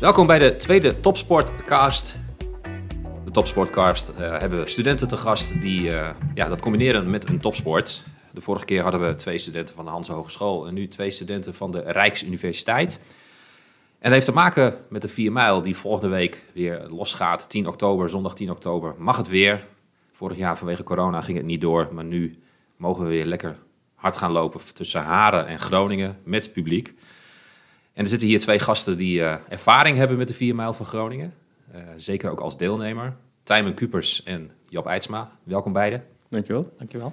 [0.00, 2.18] Welkom bij de tweede Topsportcast.
[3.24, 7.40] De Topsportcast eh, hebben we studenten te gast die eh, ja, dat combineren met een
[7.40, 8.02] topsport.
[8.32, 11.54] De vorige keer hadden we twee studenten van de Hans Hogeschool en nu twee studenten
[11.54, 13.00] van de Rijksuniversiteit.
[13.98, 17.50] En dat heeft te maken met de 4 mijl die volgende week weer losgaat.
[17.50, 19.66] 10 oktober, zondag 10 oktober, mag het weer.
[20.12, 22.42] Vorig jaar vanwege corona ging het niet door, maar nu
[22.76, 23.56] mogen we weer lekker
[23.94, 26.94] hard gaan lopen tussen Haren en Groningen met publiek.
[27.92, 30.86] En er zitten hier twee gasten die eh, ervaring hebben met de 4 mijl van
[30.86, 31.34] Groningen.
[31.72, 33.16] Eh, zeker ook als deelnemer.
[33.42, 35.30] Tijmen Kupers en Job Eidsma.
[35.42, 36.04] Welkom beiden.
[36.28, 36.72] Dankjewel.
[36.78, 37.12] Dankjewel.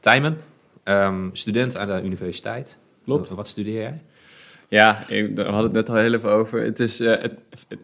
[0.00, 0.38] Tijmen,
[0.82, 2.76] ehm, student aan de universiteit.
[3.04, 3.28] Klopt.
[3.28, 4.00] Wat studeer jij?
[4.68, 6.60] Ja, ik, daar hadden het net al heel even over.
[6.62, 7.38] Het is, eh, het-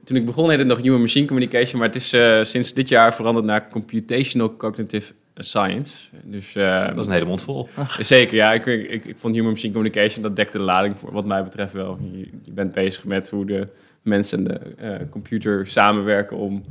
[0.05, 2.89] toen ik begon heette het nog Human Machine Communication, maar het is eh, sinds dit
[2.89, 6.07] jaar veranderd naar Computational Cognitive Science.
[6.25, 7.69] Dus eh, Dat is een hele mond vol.
[7.99, 8.53] zeker, ja.
[8.53, 11.73] Ik, ik, ik vond Human Machine Communication, dat dekte de lading voor wat mij betreft
[11.73, 11.99] wel.
[12.13, 13.69] Je, je bent bezig met hoe de
[14.03, 16.63] mens en de eh, computer samenwerken om,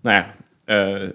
[0.00, 1.08] nou ja, eh,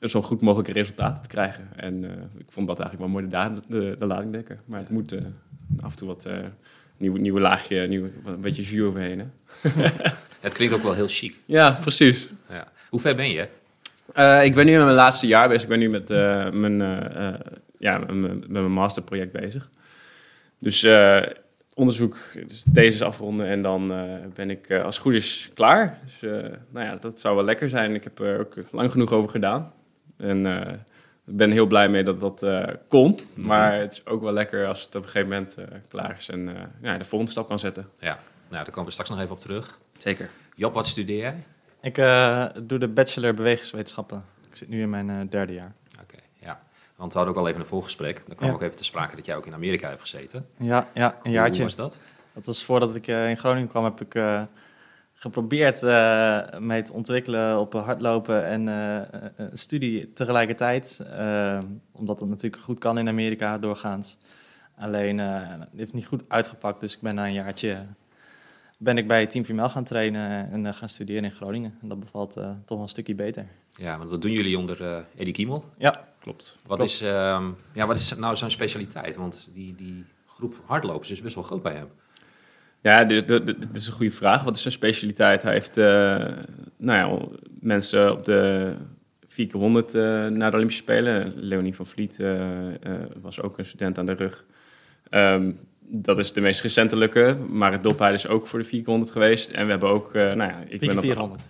[0.00, 1.68] zo goed mogelijke resultaten te krijgen.
[1.76, 4.60] En eh, ik vond dat eigenlijk wel mooi de, de, de lading dekken.
[4.64, 5.14] Maar het moet
[5.80, 6.24] af en toe wat...
[6.24, 6.38] eh
[6.96, 9.18] nieuwe, nieuwe laagje, nieuwe, een beetje jus overheen.
[9.18, 9.26] Hè?
[10.40, 11.34] Het klinkt ook wel heel chic.
[11.44, 12.28] Ja, precies.
[12.50, 12.68] Ja.
[12.88, 13.48] Hoe ver ben je?
[14.12, 15.62] Eh, ik ben nu met mijn laatste jaar bezig.
[15.62, 17.34] Ik ben nu met, eh, mijn, eh,
[17.78, 19.70] ja, met, mijn- masterproject bezig.
[20.58, 20.86] Dus
[21.74, 23.88] onderzoek, dus thesis afronden en dan
[24.34, 25.98] ben ik als het goed is klaar.
[26.04, 26.20] Dus
[26.70, 27.94] nou ja, dat zou wel lekker zijn.
[27.94, 29.72] Ik heb er ook lang genoeg over gedaan.
[30.16, 30.46] En
[31.26, 32.46] ik ben heel blij mee dat dat
[32.88, 33.18] kon.
[33.34, 35.56] Maar het is ook wel lekker als het op een gegeven moment
[35.88, 36.48] klaar is en
[36.82, 37.88] ja, de volgende stap kan zetten.
[37.98, 38.18] Ja,
[38.48, 39.78] nou, daar komen we straks nog even op terug.
[39.98, 40.30] Zeker.
[40.54, 41.44] Job, wat studeer jij?
[41.84, 44.24] Ik eh, doe de bachelor bewegingswetenschappen.
[44.50, 45.72] Ik zit nu in mijn eh, derde jaar.
[46.02, 46.60] Oké, ja.
[46.96, 48.22] Want we hadden ook al even een voorgesprek.
[48.26, 48.54] Dan kwam Ja.
[48.54, 50.46] ook even te sprake dat jij ook in Amerika hebt gezeten.
[50.56, 51.62] Ja, ja een Hoe jaartje.
[51.62, 51.98] was dat?
[52.32, 54.22] Dat was voordat ik eh, in Groningen kwam, heb ik
[55.14, 55.82] geprobeerd
[56.60, 61.00] mee te ontwikkelen op hardlopen en een studie tegelijkertijd.
[61.92, 64.16] omdat dat natuurlijk goed kan in Amerika doorgaans.
[64.78, 67.78] Alleen, het heeft niet goed uitgepakt, dus ik ben na een jaartje
[68.84, 71.74] ben ik bij Team Female gaan trainen en eh, gaan studeren in Groningen.
[71.82, 73.46] En dat bevalt eh, toch wel een stukje beter.
[73.70, 75.64] Ja, want dat doen jullie onder eh Eddie Kiemel.
[75.78, 76.58] Ja, Klopt.
[76.66, 76.92] Wat Klopt.
[76.92, 79.16] is, ehm, ja, wat is nou zijn specialiteit?
[79.16, 81.88] Want die, die groep hardlopers is best wel groot bij hem.
[82.80, 84.42] Ja, dit, dit- dit is een goede vraag.
[84.42, 85.42] Wat is zijn specialiteit?
[85.42, 85.84] Hij heeft eh,
[86.76, 87.26] nou ja,
[87.60, 88.72] mensen op de
[89.28, 91.32] 4 keer 100 eh, naar de Olympische Spelen.
[91.36, 94.44] Leonie van Vliet eh, eh, was ook een student aan de rug.
[95.10, 95.50] Ehm,
[95.86, 99.10] dat is de meest recentelijke, maar het Dopheide is ook voor de 4 keer 100
[99.12, 99.50] geweest.
[99.50, 101.42] En we hebben ook, eh, nou ja, ik 4 ben op 400.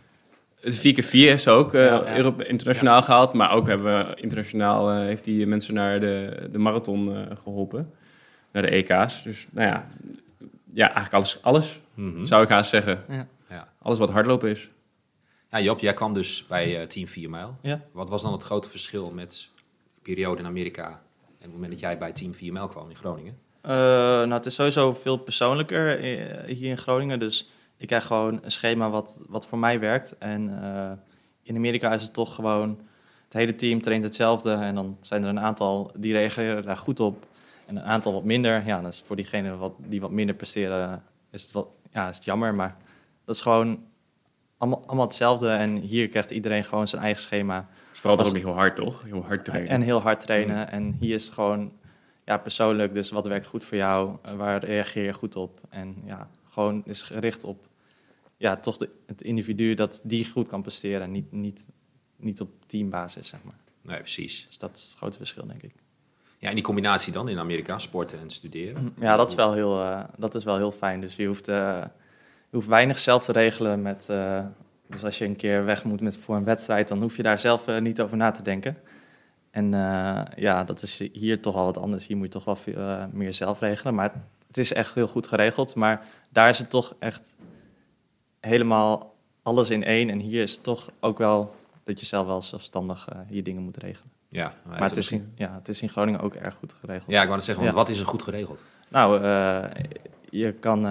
[0.60, 2.16] de 4 keer 4 is ook eh, Ja, ja.
[2.16, 6.58] Europe- internationaal gehaald, maar ook hebben we internationaal eh, heeft hij mensen naar de, de
[6.58, 7.92] marathon eh, geholpen,
[8.52, 9.22] naar de EK's.
[9.22, 9.86] Dus nou ja,
[10.72, 12.24] ja eigenlijk alles, alles Mhm.
[12.24, 13.04] zou ik haast zeggen.
[13.08, 13.26] Ja.
[13.50, 13.68] Ja.
[13.82, 14.68] Alles wat hardlopen is.
[15.50, 17.56] ja, Job, jij kwam dus bij Team 4 Mijl.
[17.62, 17.80] Ja.
[17.92, 19.48] Wat was dan het grote verschil met
[19.94, 20.94] de periode in Amerika en
[21.40, 23.36] het moment dat jij bij Team 4 Mijl kwam in Groningen?
[23.64, 27.18] Eh, nou, het is sowieso veel persoonlijker eh, hier in Groningen.
[27.18, 30.18] Dus ik krijg gewoon een schema wat, wat voor mij werkt.
[30.18, 30.90] En eh,
[31.42, 32.80] in Amerika is het toch gewoon...
[33.24, 34.52] Het hele team traint hetzelfde.
[34.52, 37.26] En dan zijn er een aantal die reageren daar goed op.
[37.66, 38.66] En een aantal wat minder.
[38.66, 41.02] Ja, dat is voor diegenen wat, die wat minder presteren...
[41.30, 42.54] Is het, wat, ja, is het jammer.
[42.54, 42.76] Maar
[43.24, 43.84] dat is gewoon
[44.58, 45.48] allemaal, allemaal hetzelfde.
[45.48, 47.68] En hier krijgt iedereen gewoon zijn eigen schema.
[47.92, 49.02] Vooral ook heel hard, toch?
[49.02, 49.70] Heel hard trainen.
[49.70, 50.70] En heel hard trainen.
[50.70, 51.72] En hier is het gewoon
[52.24, 52.94] ja, persoonlijk.
[52.94, 54.16] Dus wat werkt goed voor jou?
[54.22, 55.60] Eh, Waar reageer je goed op?
[55.68, 57.68] En ja, gewoon is gericht op
[58.36, 61.02] ja, toch de, het individu dat die goed kan presteren.
[61.02, 61.66] En niet, niet,
[62.16, 63.58] niet op teambasis, zeg maar.
[63.82, 64.46] Nee, precies.
[64.46, 65.74] Dus dat is het grote verschil, denk ik.
[66.38, 68.94] Ja, en die combinatie dan in Amerika, sporten en studeren.
[69.00, 71.00] Ja, dat is wel heel, eh, dat is wel heel fijn.
[71.00, 71.84] Dus je hoeft, eh,
[72.50, 74.06] je hoeft weinig zelf te regelen met...
[74.86, 77.38] dus als je een keer weg moet met, voor een wedstrijd, dan hoef je daar
[77.38, 78.76] zelf niet over na te denken.
[79.54, 82.06] En eh, ja, dat is hier toch al wat anders.
[82.06, 83.94] Hier moet je toch wel veel, eh, meer zelf regelen.
[83.94, 84.12] Maar
[84.46, 85.74] het is echt heel goed geregeld.
[85.74, 87.34] Maar daar is het toch echt
[88.40, 90.10] helemaal alles in één.
[90.10, 91.54] En hier is het toch ook wel
[91.84, 94.10] dat je zelf wel zelfstandig eh, hier dingen moet regelen.
[94.28, 97.10] Ja, Maar het is, in, ja, het is in Groningen ook erg goed geregeld.
[97.10, 97.82] Ja, ik wou net zeggen, want Ja.
[97.82, 98.62] wat is er goed geregeld?
[98.88, 99.20] Nou,
[100.30, 100.84] je kan,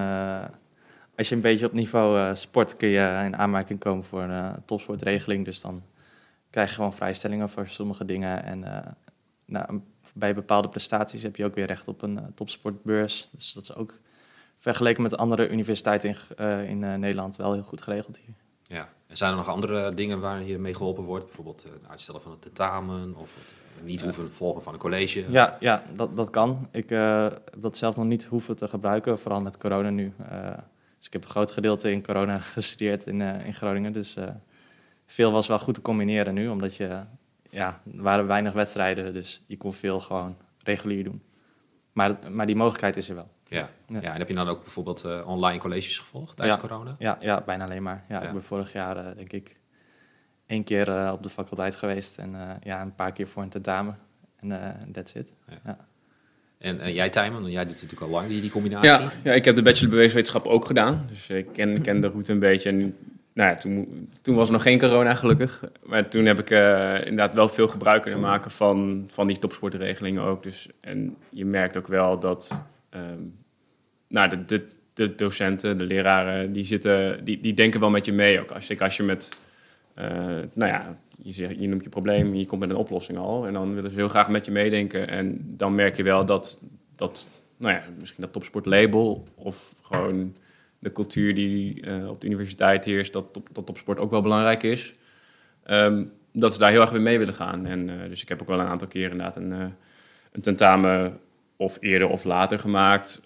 [1.17, 5.45] als je een beetje op niveau sport, kun je in aanmerking komen voor een topsportregeling.
[5.45, 5.83] Dus dan
[6.53, 8.43] krijg je gewoon vrijstellingen voor sommige dingen.
[8.43, 8.91] En eh,
[9.45, 9.81] nou,
[10.13, 13.29] bij bepaalde prestaties heb je ook weer recht op een eh, topsportbeurs.
[13.31, 13.99] Dus dat is ook
[14.57, 18.35] vergeleken met andere universiteiten in, eh, in Nederland wel heel goed geregeld hier.
[18.63, 18.89] Ja.
[19.07, 21.25] En zijn er nog andere dingen waar je mee geholpen wordt?
[21.25, 25.31] Bijvoorbeeld het uitstellen van het tentamen of het niet hoeven volgen van een college?
[25.31, 26.67] Ja, ja dat, dat kan.
[26.71, 29.19] Ik heb dat zelf nog niet hoeven te gebruiken.
[29.19, 30.13] Vooral met corona nu
[30.97, 33.93] Dus ik heb een groot gedeelte in corona gestudeerd in, in Groningen.
[33.93, 34.15] Dus
[35.13, 36.99] veel was wel goed te combineren nu, omdat je,
[37.49, 41.21] ja, er waren weinig wedstrijden, dus je kon veel gewoon regulier doen.
[41.91, 43.29] Maar, maar die mogelijkheid is er wel.
[43.47, 43.69] Ja.
[43.87, 43.99] Ja.
[44.01, 44.11] ja.
[44.13, 46.67] en heb je dan ook bijvoorbeeld eh, online colleges gevolgd tijdens Ja.
[46.67, 46.95] corona?
[46.99, 48.03] Ja, ja bijna alleen maar.
[48.09, 48.27] Ja, Ja.
[48.27, 49.59] Ik ben vorig jaar, eh, denk ik,
[50.45, 53.49] één keer eh, op de faculteit geweest en eh, ja, een paar keer voor een
[53.49, 53.97] tentamen.
[54.35, 55.33] En eh that's it.
[56.57, 58.89] En eh, jij, Tijmen, want jij doet natuurlijk al lang die, die combinatie.
[58.89, 61.05] Ja, ja, ik heb de bachelor beweeswetenschap ook gedaan.
[61.09, 62.69] Dus ik ken, ken de route een beetje.
[62.69, 62.95] En nu-
[63.33, 65.63] nou ja, toen, toen was er nog geen corona, gelukkig.
[65.83, 70.23] Maar toen heb ik eh, inderdaad wel veel gebruik kunnen maken van, van die topsportregelingen
[70.23, 70.43] ook.
[70.43, 73.21] Dus, en je merkt ook wel dat ehm,
[74.07, 78.13] nou, de, de, de docenten, de leraren, die, zitten, die, die denken wel met je
[78.13, 78.51] mee ook.
[78.51, 79.41] Als als je met,
[79.93, 80.05] eh,
[80.53, 83.47] nou ja, je, zegt, je noemt je probleem, je komt met een oplossing al.
[83.47, 85.07] En dan willen ze heel graag met je meedenken.
[85.07, 86.63] En dan merk je wel dat,
[86.95, 87.27] dat
[87.57, 90.35] nou ja, misschien dat topsportlabel of gewoon
[90.83, 94.63] de cultuur die eh, op de universiteit heerst, dat, top, dat topsport ook wel belangrijk
[94.63, 94.93] is.
[95.63, 97.65] Ehm, dat ze daar heel erg weer mee willen gaan.
[97.65, 99.65] En, eh, dus ik heb ook wel een aantal keren inderdaad een, eh,
[100.31, 101.19] een tentamen
[101.55, 103.21] of eerder of later gemaakt.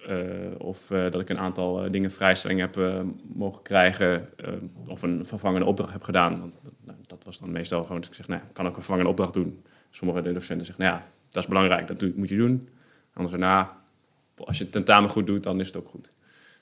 [0.57, 2.79] of dat ik een aantal dingen vrijstelling heb
[3.33, 4.29] mogen krijgen.
[4.87, 6.53] of een vervangende opdracht heb gedaan.
[6.83, 9.09] Nou, dat was dan meestal gewoon dat ik zeg, nou, ik kan ook een vervangende
[9.09, 9.63] opdracht doen.
[9.89, 12.69] Sommige docenten zeggen, nou ja, dat is belangrijk, dat moet je doen.
[13.13, 13.67] Anders nou,
[14.35, 16.09] als je het tentamen goed doet, dan is het ook goed.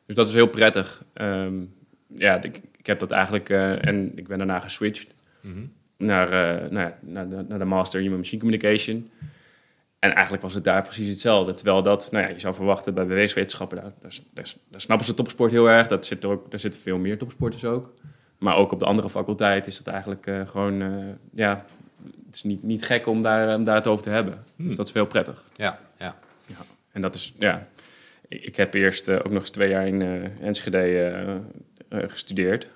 [0.05, 1.03] Dus dat is heel prettig.
[1.13, 1.53] Ehm,
[2.07, 3.49] ja, ik, ik heb dat eigenlijk...
[3.49, 5.65] eh, en ik ben daarna geswitcht Mhm.
[5.97, 9.09] naar, eh, nou ja, naar, de, naar de Master Human Machine Communication.
[9.99, 11.53] En eigenlijk was het daar precies hetzelfde.
[11.53, 15.13] Terwijl dat, nou ja, je zou verwachten bij beweeswetenschappen, daar, daar, daar, daar snappen ze
[15.13, 15.87] topsport heel erg.
[15.87, 17.93] Dat zit er ook, daar zitten veel meer topsporters ook.
[18.37, 20.79] Maar ook op de andere faculteit is het eigenlijk eh, gewoon,
[21.33, 21.65] ja,
[22.25, 24.43] het is niet, niet gek om daar, om daar het over te hebben.
[24.55, 24.67] Hmm.
[24.67, 25.43] Dus dat is heel prettig.
[25.55, 26.15] Ja, ja.
[26.91, 27.67] En dat is, ja,
[28.27, 30.81] ik heb eerst eh, ook nog eens twee jaar in eh, Enschede
[31.89, 32.67] eh, gestudeerd.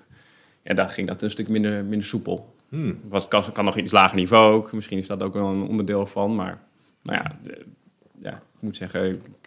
[0.62, 2.54] En daar ging dat een stuk minder, minder soepel.
[2.68, 3.00] Hmm.
[3.08, 4.72] Was, kan, kan nog iets lager niveau ook.
[4.72, 6.34] Misschien is dat ook wel een onderdeel van.
[6.34, 6.60] Maar
[7.02, 7.66] nou ja, de-
[8.22, 9.46] ja ik moet zeggen, ik,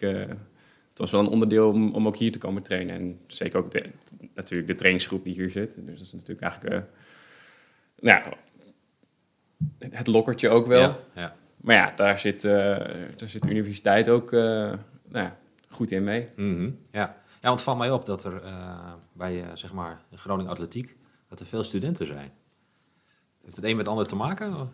[0.88, 2.94] het was wel een onderdeel om, om ook hier te komen trainen.
[2.94, 3.84] En zeker ook de,
[4.34, 5.74] natuurlijk de trainingsgroep die hier zit.
[5.76, 6.84] Dus dat is natuurlijk eigenlijk
[7.98, 8.32] nou ja,
[9.90, 10.80] het lokkertje ook wel.
[10.80, 11.36] Ja, ja.
[11.56, 14.78] Maar ja, daar zit, daar zit de universiteit ook nou
[15.10, 15.36] ja,
[15.74, 16.28] goed in mee.
[16.36, 16.64] Mhm.
[16.90, 17.00] ja.
[17.00, 20.96] ja, want het valt mij op dat er eh, bij eh, zeg maar Groningen Atletiek
[21.28, 22.30] dat er veel studenten zijn.
[23.44, 24.70] Heeft het een met het ander te maken?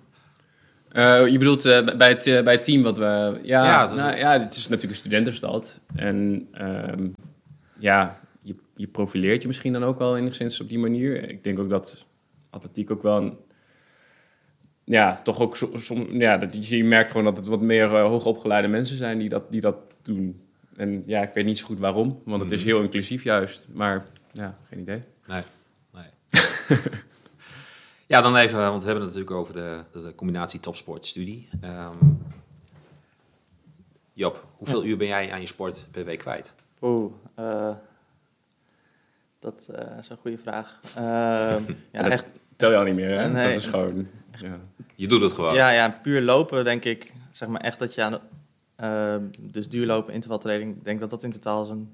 [0.88, 3.40] Eh, je bedoelt eh, bij, het, bij het team wat we...
[3.42, 5.80] Ja, Ja, het is- nou, ja, het is natuurlijk een studentenstad.
[5.94, 7.08] En ehm,
[7.78, 11.28] ja, je, je profileert je misschien dan ook wel enigszins op die manier.
[11.28, 12.06] Ik denk ook dat
[12.50, 13.36] atletiek ook wel een...
[14.84, 17.88] Ja, toch ook som, som- ja, dat je, je merkt gewoon dat het wat meer
[17.88, 20.40] hoogopgeleide mensen zijn die dat, die dat doen.
[20.80, 22.68] En ja, ik weet niet zo goed waarom, want het is Mhm.
[22.68, 23.68] heel inclusief juist.
[23.72, 25.00] Maar ja, geen idee.
[25.26, 25.42] Nee.
[25.92, 26.04] nee.
[28.06, 31.48] ja, dan even, want we hebben het natuurlijk over de, de, combinatie topsportstudie.
[31.60, 31.94] Ehm
[34.12, 36.54] Job, hoeveel uur ben jij aan je sport per week kwijt?
[36.80, 37.70] Oeh, eh,
[39.38, 40.80] dat eh, is een goede vraag.
[40.96, 41.62] Ehm,
[41.92, 42.24] ja, dat- echt,
[42.56, 43.28] Tel je al niet meer, hè?
[43.28, 43.48] Nee.
[43.48, 44.08] Dat is gewoon...
[44.38, 44.58] Ja.
[44.94, 45.54] Je doet het gewoon.
[45.54, 48.20] ja, ja, puur lopen denk ik, zeg maar echt dat je aan de,
[49.40, 51.90] dus duurlopen, intervaltraining, ik denk dat dat in totaal zo'n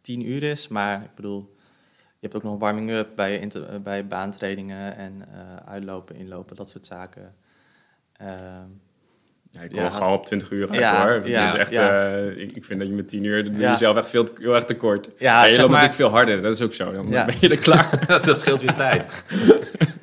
[0.00, 0.68] 10 uur is.
[0.68, 1.54] Maar ik bedoel,
[1.94, 6.70] je hebt ook nog warming-up bij, inter- eh, bij baantrainingen en eh, uitlopen, inlopen, dat
[6.70, 7.34] soort zaken.
[8.16, 8.66] Ehm,
[9.50, 9.82] Ja, ik Ja.
[9.82, 11.28] kom gewoon op 20 uur uit Ja, hoor.
[11.28, 12.00] ja, dus echt, ja.
[12.00, 13.70] eh, ik, ik vind dat je met 10 uur doe je Ja.
[13.70, 15.04] jezelf echt veel te, heel erg tekort.
[15.06, 16.92] ja, Ja, je zeg loopt maar, natuurlijk veel harder, dat is ook zo.
[16.92, 17.24] Dan Ja.
[17.24, 18.04] ben je er klaar.
[18.26, 19.24] dat scheelt weer tijd.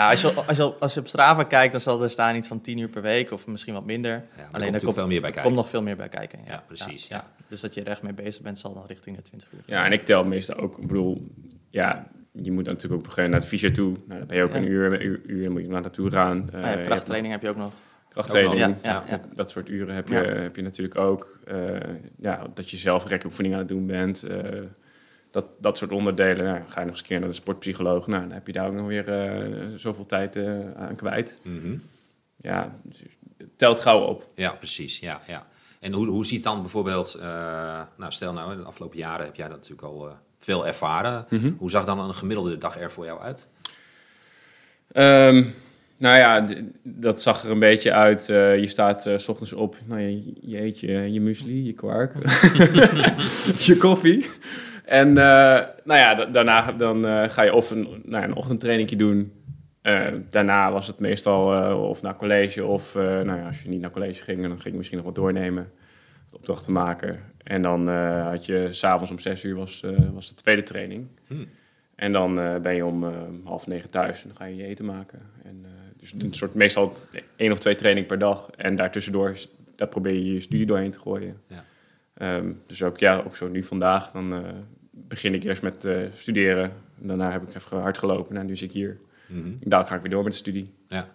[0.00, 2.48] ja, als, je, als, je, als je op Strava kijkt, dan zal er staan iets
[2.48, 4.10] van 10 uur per week of misschien wat minder.
[4.10, 5.42] Ja, Alleen er komt veel meer bij Er kijken.
[5.42, 6.38] komt nog veel meer bij kijken.
[6.46, 7.24] Ja, precies, ja.
[7.48, 9.60] Dus dat je er echt mee bezig bent, zal dan richting de 20 uur.
[9.66, 11.26] Ja, en ik tel meestal ook, ik bedoel,
[11.70, 13.96] ja, je moet natuurlijk ook moment naar de fysio toe.
[14.06, 14.56] Nou, dan ben je ook Ja.
[14.56, 16.50] een uur, uur, uur moet je naar naartoe gaan.
[16.54, 17.72] Ah hebt krachttraining heb je ook nog.
[18.08, 18.62] krachttraining.
[18.62, 19.34] Ook nog, ja, ja, Dat- ja.
[19.34, 20.20] Dat soort uren heb je, Ja.
[20.22, 21.38] heb je natuurlijk ook.
[21.46, 21.56] Eh,
[22.18, 24.22] ja, dat je zelf rekoefening aan het doen bent.
[24.22, 24.38] eh,
[25.30, 26.44] dat, dat soort onderdelen.
[26.44, 28.06] Nou, ga je nog eens een keer naar de sportpsycholoog.
[28.06, 31.38] Nou, dan heb je daar ook nog weer eh, zoveel tijd eh, aan kwijt.
[31.42, 31.76] Mhm.
[32.36, 32.76] Ja,
[33.56, 34.26] telt gauw op.
[34.34, 34.98] Ja, precies.
[34.98, 35.46] Ja, ja.
[35.80, 39.48] En hoe, hoe ziet dan bijvoorbeeld, eh, nou stel nou, de afgelopen jaren heb jij
[39.48, 40.08] dat natuurlijk al
[40.38, 41.26] veel ervaren.
[41.28, 41.52] Mhm.
[41.58, 43.46] Hoe zag dan een gemiddelde dag er voor jou uit?
[44.92, 45.44] Ehm,
[45.98, 46.46] nou ja,
[46.82, 48.26] dat zag er een beetje uit.
[48.26, 52.14] je staat s ochtends op, nou, je, je eet je, je muesli, je kwark,
[53.66, 54.26] je koffie.
[54.90, 58.96] En eh, nou ja, da- daarna dan, eh, ga je of een, nou, een ochtendtrainingje
[58.96, 59.32] doen.
[59.82, 63.90] Eh, daarna was het meestal of naar college of nou ja, als je niet naar
[63.90, 65.70] college ging, dan ging je misschien nog wat doornemen.
[66.32, 67.20] opdracht te maken.
[67.42, 67.88] En dan
[68.22, 71.06] had je s'avonds om zes uur was, was de tweede training.
[71.26, 71.46] Hmm.
[71.94, 73.04] En dan ben je om
[73.44, 75.18] half negen thuis en dan ga je je eten maken.
[75.44, 75.64] En,
[75.96, 76.96] dus een soort meestal
[77.36, 78.50] één of twee trainingen per dag.
[78.56, 79.36] En daartussendoor,
[79.76, 81.36] daar probeer je je studie doorheen te gooien.
[81.48, 81.64] Ja.
[82.14, 84.44] Ehm, dus ook, ja, ook zo nu vandaag, dan
[85.10, 86.72] begin ik eerst met eh, studeren.
[86.96, 88.34] Daarna heb ik even hard gelopen.
[88.34, 89.00] Nou, nu zit ik hier.
[89.26, 89.52] Mhm.
[89.60, 90.74] Daar ga ik weer door met de studie.
[90.88, 91.08] Ja.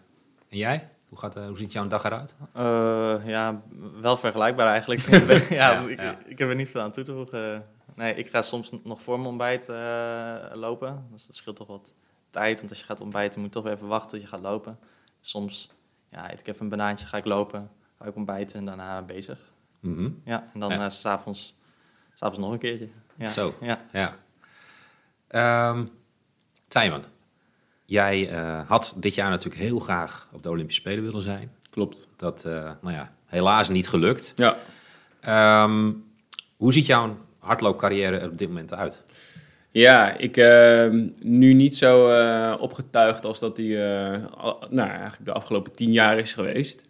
[0.50, 0.90] En jij?
[1.10, 2.36] Hoe, gaat, eh, hoe ziet jouw dag eruit?
[2.54, 3.62] Eh, ja,
[4.02, 5.00] wel vergelijkbaar eigenlijk.
[5.50, 6.18] ja, Ja, ik, ja.
[6.25, 7.66] ik heb er niet veel aan toe te voegen.
[7.96, 11.08] Nee, ik ga soms nog voor mijn ontbijt eh, lopen.
[11.12, 11.94] Dus dat scheelt toch wat
[12.30, 12.58] tijd.
[12.58, 14.78] Want als je gaat ontbijten, moet je toch weer even wachten tot je gaat lopen.
[15.22, 15.70] Soms
[16.10, 19.40] ja, eet ik even een banaantje, ga ik lopen, ga ik ontbijten en daarna bezig.
[19.80, 20.10] Mhm.
[20.25, 20.84] Ja, en dan Ja.
[20.84, 21.56] eh, s s'avonds,
[22.14, 22.90] s'avonds nog een keertje.
[23.15, 23.29] Ja.
[23.29, 23.55] Zo.
[23.62, 23.81] Ja.
[23.91, 24.15] Ja.
[25.27, 25.84] Ehm
[26.67, 27.03] Tijmen,
[27.86, 31.51] jij eh, had dit jaar natuurlijk heel graag op de Olympische Spelen willen zijn.
[31.69, 32.07] Klopt.
[32.15, 34.34] Dat, eh, nou ja, helaas niet gelukt.
[34.36, 34.57] Ja.
[35.19, 35.91] Ehm,
[36.57, 39.03] hoe ziet jouw hardloopcarrière er op dit moment uit?
[39.72, 45.25] Ja, ik uh, nu niet zo eh, opgetuigd als dat die eh, al- nou, eigenlijk
[45.25, 46.89] de afgelopen tien jaar is geweest.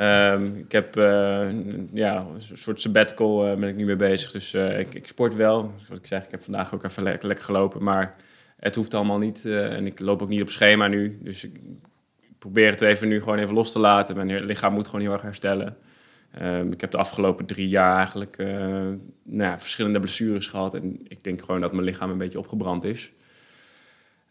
[0.00, 1.48] Ehm, ik heb eh,
[1.92, 4.30] ja, een soort sabbatical eh, ben ik nu mee bezig.
[4.30, 5.74] Dus eh, ik, ik sport wel.
[5.84, 7.82] Zoals ik zeg, ik heb vandaag ook even lekker, gelopen.
[7.82, 8.14] Maar
[8.56, 9.44] het hoeft allemaal niet.
[9.44, 11.18] en ik loop ook niet op schema nu.
[11.22, 11.60] Dus ik
[12.38, 14.16] probeer het even nu gewoon even los te laten.
[14.16, 15.76] Mijn lichaam moet gewoon heel erg herstellen.
[16.32, 20.74] Ehm, ik heb de afgelopen drie jaar eigenlijk nou ja, verschillende blessures gehad.
[20.74, 23.12] En ik denk gewoon dat mijn lichaam een beetje opgebrand is.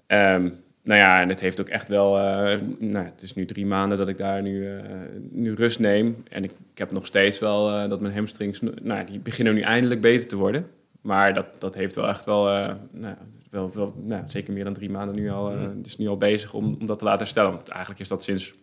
[0.07, 0.49] Ehm,
[0.89, 2.19] nou ja, en het heeft ook echt wel...
[2.19, 4.83] eh, nou, het is nu drie maanden dat ik daar nu, eh,
[5.31, 6.23] nu rust neem.
[6.29, 8.61] En ik, ik heb nog steeds wel eh, dat mijn hamstrings...
[8.81, 10.67] Nou, die beginnen nu eindelijk beter te worden.
[11.01, 12.43] Maar dat, dat heeft wel echt wel...
[12.91, 13.15] nou,
[13.49, 15.57] wel, wel nou, zeker meer dan drie maanden nu al...
[15.57, 17.51] het is nu al bezig om, om dat te laten herstellen.
[17.51, 18.53] Want eigenlijk is dat sinds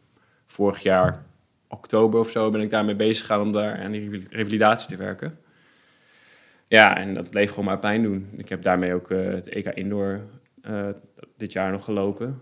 [0.46, 1.24] vorig jaar
[1.68, 4.96] oktober of zo ben ik daarmee bezig gegaan om daar aan die reval- revalidatie te
[4.96, 5.38] werken.
[6.68, 8.28] Ja, en dat bleef gewoon maar pijn doen.
[8.36, 10.20] Ik heb daarmee ook het EK Indoor
[11.36, 12.40] dit jaar nog gelopen.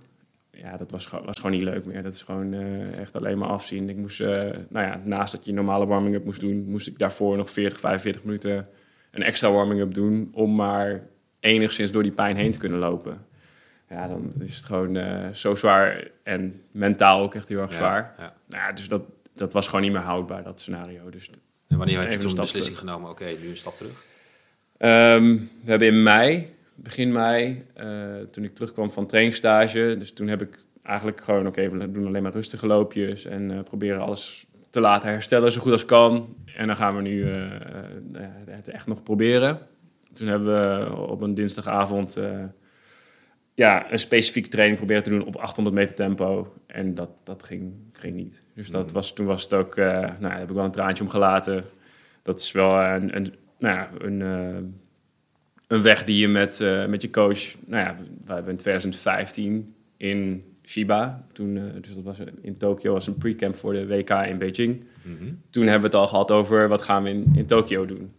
[0.50, 2.02] Ja, dat was, gewoon- was gewoon niet leuk meer.
[2.02, 3.88] Dat is gewoon eh, echt alleen maar afzien.
[3.88, 4.28] Ik moest, eh,
[4.68, 8.24] nou ja, naast dat je normale warming-up moest doen, moest ik daarvoor nog 40, 45
[8.24, 8.66] minuten
[9.10, 11.02] een extra warming-up doen om maar
[11.40, 13.26] enigszins door die pijn heen te kunnen lopen.
[13.90, 18.14] Ja, dan is het gewoon eh, zo zwaar en mentaal ook echt heel erg zwaar.
[18.18, 18.34] Ja.
[18.48, 19.02] Nou ja, dus dat,
[19.34, 21.10] dat was gewoon niet meer houdbaar, dat scenario.
[21.10, 21.30] Dus
[21.68, 23.10] En wanneer heb je toen de beslissing genomen?
[23.10, 24.04] Oké, nu een stap terug.
[24.76, 27.86] Ehm, we hebben in mei, begin mei, eh,
[28.30, 32.22] toen ik terugkwam van trainingsstage, dus toen heb ik eigenlijk gewoon, oké, we doen alleen
[32.22, 36.36] maar rustige loopjes en eh, proberen alles te laten herstellen zo goed als kan.
[36.56, 37.40] En dan gaan we nu eh,
[38.46, 39.58] het echt nog proberen.
[40.12, 42.18] Toen hebben we op een dinsdagavond
[43.54, 46.54] ja, een specifieke training proberen te doen op 800 meter tempo.
[46.66, 48.46] En dat, dat ging, ging niet.
[48.54, 51.10] Dus dat was, toen was het ook, nou, daar heb ik wel een traantje om
[51.10, 51.64] gelaten.
[52.22, 54.20] Dat is wel een, een, nou ja, een,
[55.66, 57.40] een weg die je met, eh, met je coach...
[57.66, 62.92] Nou ja, wij hebben in 2015 in Shiba, toen, eh, dus dat was in Tokio,
[62.92, 64.84] was een pre-camp voor de WK in Beijing.
[65.02, 65.32] Mhm.
[65.50, 68.10] Toen hebben we het al gehad over wat gaan we in, in Tokio doen.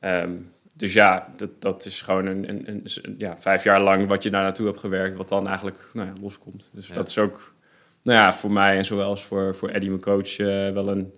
[0.00, 0.30] Ehm,
[0.72, 4.30] dus ja, dat, dat is gewoon een, een, een, ja, vijf jaar lang wat je
[4.30, 6.70] daar naartoe hebt gewerkt, wat dan eigenlijk nou ja, loskomt.
[6.74, 6.94] Dus Ja.
[6.94, 7.54] dat is ook
[8.02, 11.12] nou ja, voor mij en zowel als voor, voor Eddie, mijn coach, eh, wel een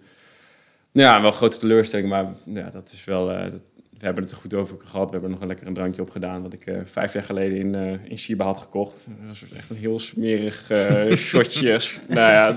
[0.92, 2.08] nou ja, wel een grote teleurstelling.
[2.08, 3.26] Maar ja, dat is wel.
[3.26, 3.62] dat-
[3.98, 5.06] we hebben het er goed over gehad.
[5.06, 6.42] We hebben nog een lekker een drankje op gedaan.
[6.42, 9.06] Wat ik eh, vijf jaar geleden in, eh, in Shiba had gekocht.
[9.06, 11.80] Dat was echt een heel smerig eh shotje.
[12.08, 12.56] nou ja,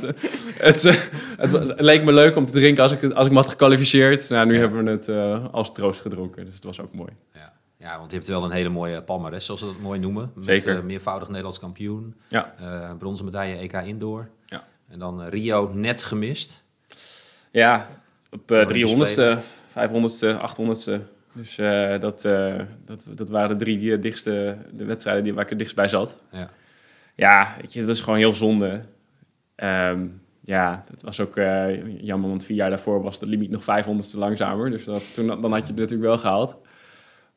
[0.58, 0.84] het,
[1.38, 4.30] het, leek me leuk om te drinken als ik, als ik me had gekwalificeerd.
[4.30, 5.10] Nou, nu hebben we het
[5.52, 6.46] als troost gedronken.
[6.46, 7.12] Dus het was ook mooi.
[7.34, 7.54] Ja.
[7.78, 10.32] ja, want je hebt wel een hele mooie palmares, zoals ze dat mooi noemen.
[10.36, 10.86] Met, Zeker.
[10.86, 12.16] meervoudig Nederlands kampioen.
[12.28, 12.56] Ja.
[13.00, 14.30] Bronzen medaille EK Indoor.
[14.46, 14.64] Ja.
[14.90, 16.64] En dan Rio net gemist.
[17.52, 17.88] Ja,
[18.30, 21.11] op eh Olympische 300ste, 500ste, 800ste.
[21.34, 25.44] Dus eh, dat, eh, dat, dat waren de drie die, dichtste de wedstrijden die, waar
[25.44, 26.24] ik het dichtst bij zat.
[26.32, 26.50] Ja.
[27.16, 28.82] Ja, weet je, dat is gewoon heel zonde.
[29.56, 30.08] Ehm,
[30.44, 34.18] ja, het was ook eh, jammer, want vier jaar daarvoor was de limiet nog 500ste
[34.18, 34.70] langzamer.
[34.70, 36.58] Dus dat, toen, dan had je het natuurlijk wel gehaald.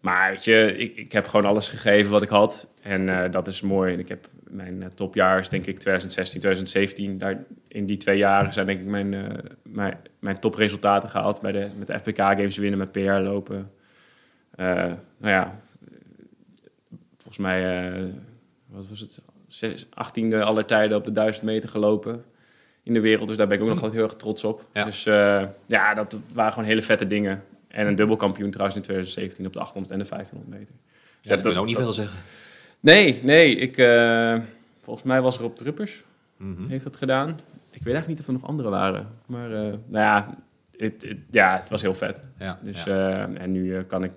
[0.04, 2.68] Maar weet je, ik, ik heb gewoon alles gegeven wat ik had.
[2.82, 3.92] En eh, dat is mooi.
[3.92, 7.18] En ik heb mijn eh, topjaar is denk ik 2016, 2017.
[7.18, 11.40] Daar, in die twee jaren zijn denk ik mijn, eh, mijn, mijn topresultaten gehaald.
[11.40, 13.70] Bij de, met de FPK Games winnen, met PR lopen.
[14.56, 14.66] Eh,
[15.16, 15.60] nou ja,
[17.16, 18.04] volgens mij, eh,
[18.66, 19.22] wat was het?
[19.48, 22.24] Zes- 18e aller tijden op de 1000 meter gelopen
[22.82, 23.28] in de wereld.
[23.28, 24.68] Dus daar ben ik ook nog altijd heel erg trots op.
[24.72, 24.84] Ja.
[24.84, 27.42] Dus eh, ja, dat waren gewoon hele vette dingen.
[27.68, 30.74] En een dubbelkampioen trouwens in 2017 op de 800 en de 1500 meter.
[31.20, 32.18] Ja, dat, dat- kan ook niet dat- veel zeggen.
[32.80, 33.56] Nee, nee.
[33.56, 33.74] Ik,
[34.82, 36.04] volgens mij was er op Druppers,
[36.36, 36.66] Mhm.
[36.68, 37.28] heeft dat gedaan.
[37.70, 39.08] Ik weet eigenlijk niet of er nog andere waren.
[39.26, 40.34] Maar nou ja,
[40.76, 42.20] het, ja, het was heel vet.
[42.38, 43.28] Ja, Dus, ja.
[43.34, 44.10] en nu kan ik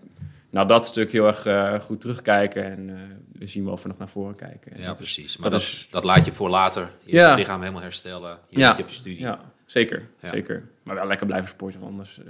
[0.57, 2.63] naar dat stuk heel erg eh, goed terugkijken.
[2.63, 2.95] En eh,
[3.39, 4.71] we zien wel of we nog naar voren kijken.
[4.71, 5.37] En ja, dat is- precies.
[5.37, 6.81] Maar dat dat, is- dat laat je voor later.
[6.81, 6.91] Eerst
[7.25, 7.29] Ja.
[7.29, 8.37] het lichaam helemaal herstellen.
[8.49, 8.73] Je Ja.
[8.77, 9.19] je op je studie.
[9.19, 10.07] Ja, zeker.
[10.19, 10.27] Ja.
[10.29, 10.67] zeker.
[10.83, 12.25] Maar wel lekker blijven sporten, want anders eh,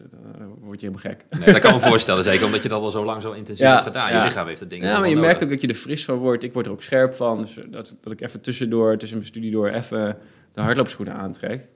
[0.61, 1.39] word je helemaal gek.
[1.39, 2.23] Nee, dat kan me voorstellen.
[2.23, 4.13] Zeker omdat je dat al zo lang zo intensief hebt gedaan.
[4.17, 6.15] Je lichaam heeft het ding Ja, maar je merkt ook dat je er fris van
[6.17, 6.43] wordt.
[6.43, 7.41] Ik word er ook scherp van.
[7.41, 10.17] Dus dat, dat ik even tussendoor, tussen mijn studie door, even
[10.53, 11.67] de hardloopschoenen aantrek.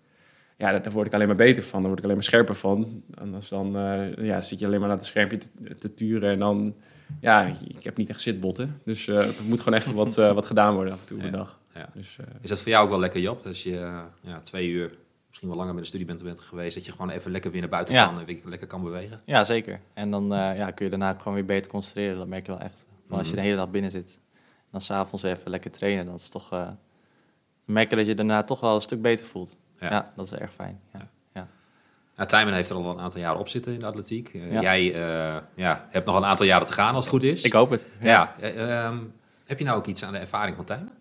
[0.61, 1.77] Ja, daar, word ik alleen maar beter van.
[1.79, 3.03] Daar word ik alleen maar scherper van.
[3.15, 6.29] Anders dan eh, ja, zit je alleen maar naar het schermpje te, te turen.
[6.31, 6.75] En dan,
[7.21, 8.81] ja, ik heb niet echt zitbotten.
[8.85, 11.23] Dus eh, er moet gewoon even wat, eh, wat gedaan worden af en toe op
[11.23, 11.29] Ja.
[11.29, 11.59] de dag.
[11.73, 11.89] Ja.
[11.93, 13.45] Dus, eh, Is dat voor jou ook wel lekker, Job?
[13.45, 14.91] Als je ja, twee uur,
[15.27, 17.59] misschien wel langer met de studie bent, bent geweest, dat je gewoon even lekker weer
[17.61, 18.05] naar buiten Ja.
[18.05, 19.19] kan en weer lekker kan bewegen?
[19.25, 19.79] Ja, zeker.
[19.93, 22.17] En dan eh, ja, kun je daarna gewoon weer beter concentreren.
[22.17, 22.85] Dat merk je wel echt.
[23.07, 26.15] Maar als je de hele dag binnen zit, en dan s'avonds even lekker trainen, dan
[26.15, 26.51] is het toch...
[26.51, 26.67] eh,
[27.65, 29.57] dan merk je dat je daarna toch wel een stuk beter voelt.
[29.89, 30.11] Ja.
[30.15, 30.79] Dat is erg fijn.
[30.93, 31.07] Ja.
[32.15, 34.29] Nou, Tijmen heeft er al een aantal jaren op zitten in de atletiek.
[34.33, 34.61] Eh, Ja.
[34.61, 37.43] Jij eh, ja, hebt nog een aantal jaren te gaan als het goed is.
[37.43, 37.87] Ik hoop het.
[38.01, 38.35] Ja.
[38.39, 38.97] eh, ehm,
[39.45, 40.91] heb je nou ook iets aan de ervaring van Tijmen?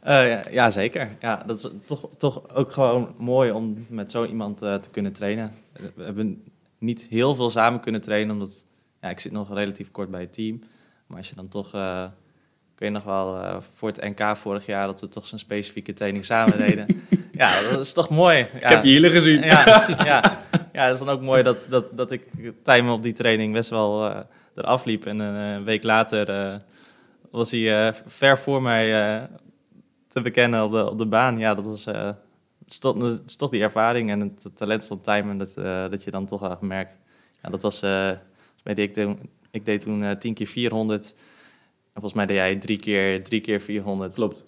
[0.00, 1.16] Eh, ja, zeker.
[1.20, 5.52] Ja, dat is toch, toch ook gewoon mooi om met zo iemand te kunnen trainen.
[5.94, 6.42] We hebben
[6.78, 8.64] niet heel veel samen kunnen trainen, omdat
[9.00, 10.62] ja, ik zit nog relatief kort bij het team.
[11.06, 11.66] Maar als je dan toch,
[12.74, 16.24] ik weet nog wel, voor het NK vorig jaar, dat we toch zo'n specifieke training
[16.24, 16.86] samen deden.
[17.40, 18.36] Ja, dat is toch mooi.
[18.36, 19.42] Ja, Ik heb je hielen gezien.
[19.42, 19.64] ja,
[20.10, 20.44] ja.
[20.72, 22.26] ja, het is dan ook mooi dat, dat, dat ik
[22.62, 24.20] timen op die training best wel eh
[24.54, 25.06] eraf liep.
[25.06, 26.56] En een eh, week later eh,
[27.30, 28.88] was hij ver voor mij
[30.08, 31.38] te bekennen op de, op de baan.
[31.38, 32.16] Ja, dat was, het,
[32.68, 35.54] is toch, het is toch die ervaring en het, talent van timen dat,
[35.90, 36.98] dat je dan toch wel gemerkt.
[37.42, 37.80] Ja, dat was,
[38.62, 39.16] deed ik,
[39.50, 41.06] ik deed toen eh 10 keer 400.
[41.06, 44.14] En volgens mij deed jij drie keer, drie keer 400.
[44.14, 44.44] Klopt.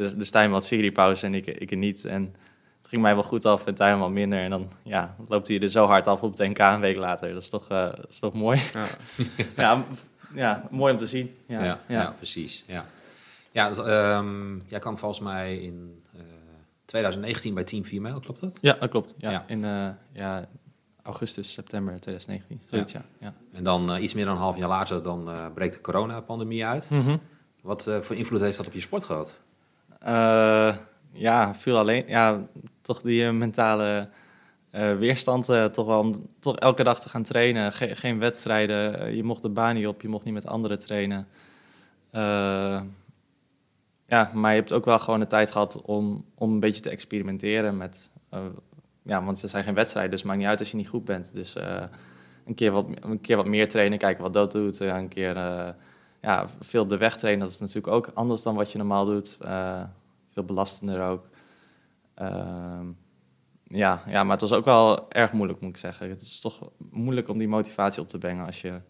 [0.00, 2.04] Dus, dus Tijmen had seriepauze en ik, ik niet.
[2.04, 2.34] En
[2.78, 4.38] het ging mij wel goed af en Tijmen wat minder.
[4.38, 7.32] En dan ja, loopt hij er zo hard af op het NK een week later.
[7.32, 8.60] Dat is toch, eh, dat is toch mooi?
[8.72, 8.86] Ja.
[9.56, 9.84] ja,
[10.34, 11.34] ja, mooi om te zien.
[11.46, 12.14] Ja, Ja, ja.
[12.16, 12.64] precies.
[12.66, 12.86] Ja.
[13.50, 16.20] Ja, dat, ehm, jij kwam volgens mij in eh,
[16.84, 18.58] 2019 bij Team 4 Mijl, klopt dat?
[18.60, 19.14] Ja, dat klopt.
[19.18, 19.44] Ja, Ja.
[19.46, 20.48] In eh, ja,
[21.02, 22.60] augustus, september 2019.
[22.70, 23.04] Zoiets, ja.
[23.18, 23.34] ja.
[23.52, 26.66] En dan eh, iets meer dan een half jaar later, dan eh, breekt de coronapandemie
[26.66, 26.88] uit.
[27.62, 29.34] Wat eh, voor invloed heeft dat op je sport gehad?
[30.00, 30.76] Eh,
[31.12, 32.04] ja, veel alleen.
[32.06, 32.46] Ja,
[32.80, 34.08] toch die eh, mentale
[34.70, 35.44] eh, weerstand.
[35.72, 37.72] toch wel om toch elke dag te gaan trainen.
[37.72, 39.14] Ge- geen wedstrijden.
[39.16, 40.02] je mocht de baan niet op.
[40.02, 41.28] Je mocht niet met anderen trainen.
[44.06, 46.90] Ja, maar je hebt ook wel gewoon de tijd gehad om, om een beetje te
[46.90, 48.10] experimenteren met.
[49.02, 51.04] ja, want het zijn geen wedstrijden, dus het maakt niet uit als je niet goed
[51.04, 51.34] bent.
[51.34, 51.54] Dus
[52.44, 54.80] een, keer wat, een keer wat meer trainen, kijken wat dat doet.
[54.80, 55.36] een keer
[56.20, 59.38] ja, veel de weg trainen, dat is natuurlijk ook anders dan wat je normaal doet.
[59.40, 59.82] Eh,
[60.32, 61.28] veel belastender ook.
[62.14, 62.86] Ehm,
[63.64, 66.08] ja, ja, maar het was ook wel erg moeilijk, moet ik zeggen.
[66.08, 68.80] Het is toch moeilijk om die motivatie op te brengen als je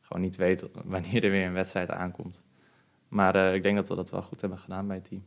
[0.00, 2.44] gewoon niet weet wanneer er weer een wedstrijd aankomt.
[3.08, 5.24] Maar eh, ik denk dat we dat wel goed hebben gedaan bij het team.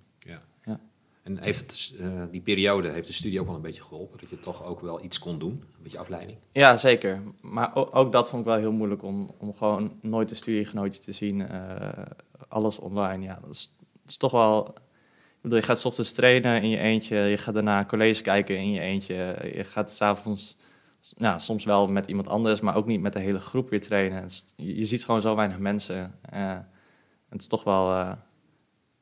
[1.28, 4.20] En heeft het, eh, die periode, heeft de studie ook wel een beetje geholpen?
[4.20, 5.52] Dat je toch ook wel iets kon doen?
[5.52, 6.38] Een beetje afleiding?
[6.52, 7.22] Ja, zeker.
[7.42, 11.02] Maar ook, ook dat vond ik wel heel moeilijk om, om gewoon nooit een studiegenootje
[11.02, 11.48] te zien.
[11.50, 12.06] eh,
[12.48, 13.24] alles online.
[13.26, 14.68] Ja, dat is, dat is toch wel.
[14.68, 17.18] Ik bedoel, je gaat 's ochtends trainen in je eentje.
[17.18, 19.16] Je gaat daarna college kijken in je eentje.
[19.56, 20.56] Je gaat s'avonds.
[21.02, 24.24] Ja, soms wel met iemand anders, maar ook niet met de hele groep weer trainen.
[24.24, 26.13] Is- je, je ziet gewoon zo weinig mensen.
[26.30, 26.58] eh,
[27.30, 27.88] het is toch wel.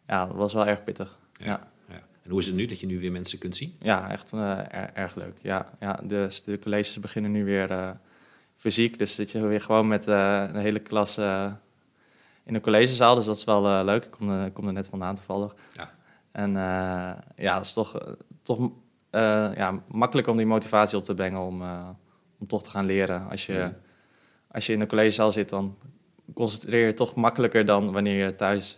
[0.07, 1.19] ja, het was wel erg pittig.
[1.33, 1.45] Ja.
[1.45, 1.73] Ja.
[2.25, 3.75] En hoe is het nu dat je nu weer mensen kunt zien?
[3.79, 5.37] Ja, echt eh, er- erg leuk.
[5.41, 7.89] Ja, ja de, de colleges beginnen nu weer eh,
[8.55, 8.97] fysiek.
[8.97, 11.17] Dus zit je weer gewoon met eh, een hele klas
[12.43, 13.15] in een collegezaal.
[13.15, 14.03] Dus dat is wel leuk.
[14.05, 15.55] Ik kom, er- kom er net vandaan toevallig.
[15.73, 15.91] Ja.
[16.31, 16.51] En
[17.35, 18.69] ja, het is toch, toch
[19.55, 21.61] ja, makkelijk om die motivatie op te brengen om,
[22.39, 23.29] om toch te gaan leren.
[23.29, 23.71] Als je,
[24.51, 25.77] als je in een collegezaal zit, dan
[26.33, 28.75] concentreer je toch makkelijker dan wanneer je thuis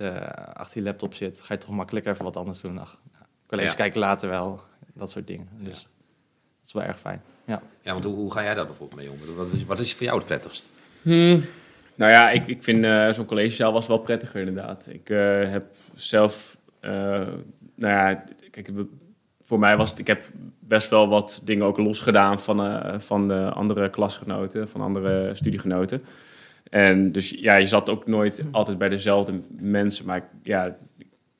[0.53, 1.41] achter je laptop zit.
[1.41, 2.77] Ga je toch makkelijker even wat anders doen.
[2.79, 2.99] Ach,
[3.47, 3.73] college Ja.
[3.73, 4.61] kijken later wel,
[4.93, 5.47] dat soort dingen.
[5.57, 7.21] Dus dat is wel erg fijn.
[7.45, 7.61] Ja.
[7.81, 9.17] Ja, want hoe, hoe ga jij daar bijvoorbeeld mee om?
[9.35, 10.69] Wat is, wat is voor jou het prettigst?
[11.01, 11.43] Hmm.
[11.95, 14.87] Nou ja, ik, ik vind eh, zo'n collegezaal was wel prettiger inderdaad.
[14.89, 16.91] Ik eh, heb zelf, eh,
[17.75, 18.69] nou ja, kijk,
[19.41, 20.25] voor mij was het, ik heb
[20.59, 26.01] best wel wat dingen ook losgedaan van, eh, van de andere klasgenoten, van andere studiegenoten.
[26.69, 30.75] En dus ja, je zat ook nooit altijd bij dezelfde mensen, maar ik, ja,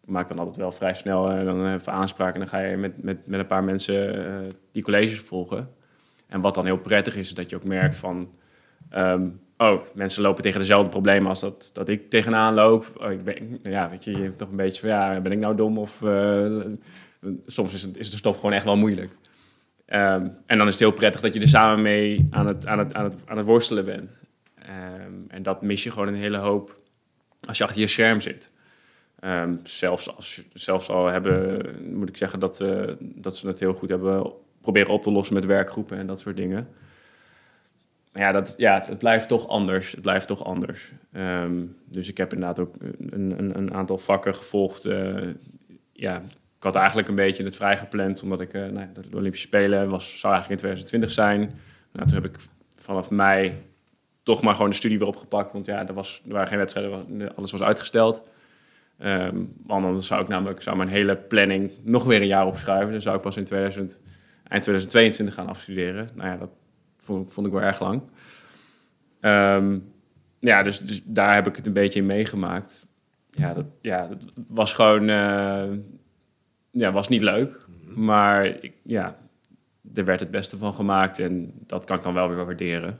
[0.08, 3.04] maak dan altijd wel vrij snel eh, dan even aanspraak en dan ga je met,
[3.04, 5.70] met, met een paar mensen eh, die colleges volgen.
[6.28, 8.30] En wat dan heel prettig is, is dat je ook merkt van...
[8.89, 12.91] ehm, oh, mensen lopen tegen dezelfde problemen als dat, dat ik tegenaan loop.
[13.02, 14.89] Oh, ik ben, ja, weet je, je hebt toch een beetje van...
[14.89, 15.78] Ja, ben ik nou dom?
[15.78, 16.60] Of eh,
[17.46, 19.12] soms is, het, is de stof gewoon echt wel moeilijk.
[19.86, 22.80] Ehm, en dan is het heel prettig dat je er samen mee aan het, aan
[22.80, 24.12] het, aan het, aan het worstelen bent.
[24.56, 26.76] Ehm, en dat mis je gewoon een hele hoop
[27.48, 28.52] als je achter je scherm zit.
[29.28, 33.74] Ehm, zelfs, als, zelfs al hebben, moet ik zeggen dat, eh, dat ze het heel
[33.74, 36.68] goed hebben proberen op te lossen met werkgroepen en dat soort dingen.
[38.12, 39.92] Maar ja, dat, ja, het blijft toch anders.
[39.92, 40.92] Het blijft toch anders.
[41.12, 42.76] Ehm, dus ik heb inderdaad ook
[43.10, 44.86] een, een, een aantal vakken gevolgd.
[44.86, 45.16] eh,
[45.92, 46.18] ja,
[46.58, 49.90] ik had eigenlijk een beetje het vrij gepland, omdat ik, eh, nou, de Olympische Spelen
[49.90, 51.40] was, zou eigenlijk in 2020 zijn.
[51.92, 52.40] Nou, toen heb ik
[52.78, 53.54] vanaf mei
[54.24, 57.36] toch maar gewoon de studie weer opgepakt, want ja, er, was, er waren geen wedstrijden,
[57.36, 58.30] alles was uitgesteld.
[58.98, 62.92] Ehm, want dan zou ik namelijk zou mijn hele planning nog weer een jaar opschuiven.
[62.92, 64.02] Dan zou ik pas in 2000,
[64.48, 66.10] eind 2022 gaan afstuderen.
[66.14, 66.50] Nou ja, dat
[66.98, 68.02] vond, vond ik wel erg lang.
[69.20, 69.78] Ehm,
[70.40, 72.88] ja, dus, dus daar heb ik het een beetje in meegemaakt.
[73.32, 75.10] Ja, dat, ja, dat was gewoon...
[75.10, 75.64] eh,
[76.72, 77.66] ja, was niet leuk.
[77.96, 79.18] Maar ik, ja,
[79.94, 81.20] er werd het beste van gemaakt.
[81.20, 83.00] En dat kan ik dan wel weer waarderen.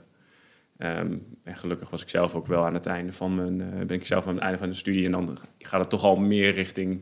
[0.78, 3.60] Ehm, en gelukkig was ik zelf ook wel aan het einde van mijn...
[3.60, 5.04] eh, ben ik zelf aan het einde van de studie.
[5.04, 7.00] En dan gaat het toch al meer richting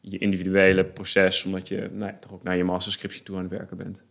[0.00, 1.44] je individuele proces.
[1.44, 4.02] Omdat je nou ja, toch ook naar je masterscriptie toe aan het werken bent.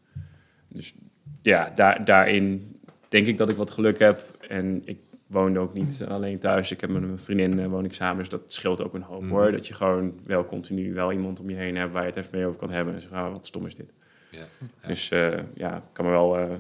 [0.68, 0.94] Dus
[1.42, 2.76] ja, daar, daarin
[3.10, 4.24] denk ik dat ik wat geluk heb.
[4.48, 6.72] En ik woonde ook niet alleen thuis.
[6.72, 9.22] Ik heb met mijn vriendin eh, woon ik samen, dus dat scheelt ook een hoop
[9.22, 9.30] Mm.
[9.30, 9.52] hoor.
[9.52, 12.38] Dat je gewoon wel continu wel iemand om je heen hebt waar je het even
[12.38, 12.94] mee over kan hebben.
[12.94, 13.94] En zeggen, ah, wat stom is dit.
[14.30, 14.40] Ja.
[14.82, 14.88] Ja.
[14.88, 16.60] Dus eh, ja, ik kan me wel...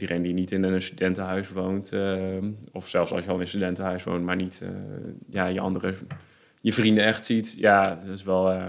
[0.00, 1.92] iedereen die niet in een studentenhuis woont...
[1.92, 2.12] eh,
[2.72, 4.24] of zelfs als je al in een studentenhuis woont...
[4.24, 4.68] maar niet eh,
[5.26, 5.94] ja, je andere...
[6.60, 7.54] je vrienden echt ziet...
[7.58, 8.64] ja, dat is wel, eh,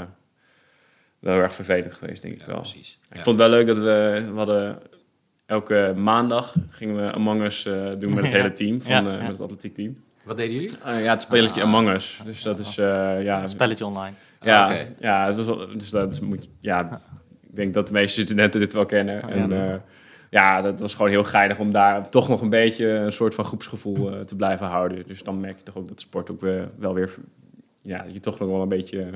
[1.20, 2.56] wel heel erg vervelend geweest, denk ik Ja, wel.
[2.60, 3.00] precies.
[3.10, 3.24] Ik Ja.
[3.24, 4.80] vond het wel leuk dat we, we hadden
[5.46, 8.38] elke maandag gingen we Among Us eh, doen met het Ja.
[8.38, 9.22] hele team, van, Ja, eh, ja.
[9.22, 9.98] met het atletiekteam.
[10.24, 10.78] Wat deden jullie?
[10.84, 11.68] Eh, ja, het spelletje Ah.
[11.68, 12.22] Among Us.
[12.26, 12.86] Dus dat is, eh,
[13.24, 13.42] ja...
[13.42, 14.16] Een spelletje online.
[14.42, 14.88] Ja, Ah, oké.
[15.00, 15.32] ja
[15.78, 17.02] dus dat is, moet je- ja,
[17.50, 19.22] ik denk dat de meeste studenten dit wel kennen.
[19.30, 19.82] En
[20.40, 20.62] Ja.
[20.62, 24.14] dat was gewoon heel geinig om daar toch nog een beetje een soort van groepsgevoel
[24.14, 25.04] eh, te blijven houden.
[25.08, 27.16] Dus dan merk je toch ook dat sport ook weer, wel weer,
[27.82, 29.10] ja, dat je toch nog wel een beetje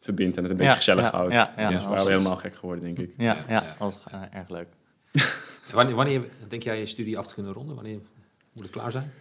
[0.00, 1.32] verbindt en het een beetje Ja, gezellig ja, houdt.
[1.32, 3.14] ja, ja, dus we waren helemaal gek geworden, denk ik.
[3.16, 4.66] Ja, Ja, was eh, erg leuk.
[5.72, 7.74] Wanneer, wanneer denk jij je studie af te kunnen ronden?
[7.74, 7.98] Wanneer
[8.52, 9.12] moet het klaar zijn?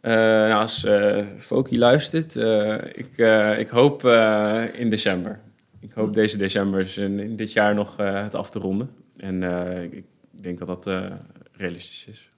[0.00, 5.40] Eh, nou, als eh Foki luistert, eh, ik, eh, ik hoop eh, in december.
[5.80, 8.90] Ik hoop deze december dus in, in dit jaar nog eh, het af te ronden.
[9.16, 10.04] En eh, ik,
[10.40, 11.16] ik denk dat dat eh,
[11.52, 12.28] realistisch is.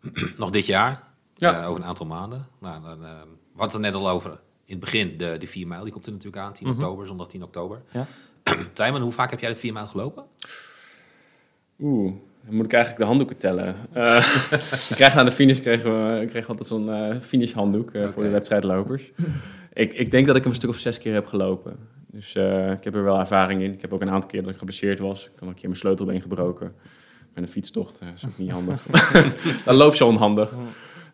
[0.36, 1.02] Nog dit jaar?
[1.34, 1.60] Ja.
[1.62, 2.46] Eh, over een aantal maanden.
[2.60, 3.10] Nou, dan, eh,
[3.52, 4.30] we hadden het er net al over.
[4.64, 6.52] In het begin, de, de 4 mijl, die komt er natuurlijk aan.
[6.52, 6.76] 10 Mhm.
[6.76, 7.82] oktober, zondag 10 oktober.
[7.90, 8.06] Ja.
[8.72, 10.24] Tijmen, hoe vaak heb jij de 4 mijl gelopen?
[11.80, 12.12] Oeh,
[12.44, 13.76] dan moet ik eigenlijk de handdoeken tellen.
[13.92, 14.16] Eh
[14.88, 15.84] we kregen aan de finish kregen
[16.18, 19.10] we, kregen we altijd zo'n finishhanddoek eh, voor de wedstrijdlopers.
[19.72, 21.76] ik, ik denk dat ik hem een stuk of zes keer heb gelopen.
[22.06, 22.34] Dus
[22.76, 23.72] ik heb er wel ervaring in.
[23.72, 25.24] Ik heb ook een aantal keer dat ik geblesseerd was.
[25.24, 26.72] Ik heb een keer mijn sleutelbeen gebroken.
[27.34, 28.86] Met een fietstocht, eh, dat is ook niet handig.
[29.64, 30.54] Dan loop zo onhandig.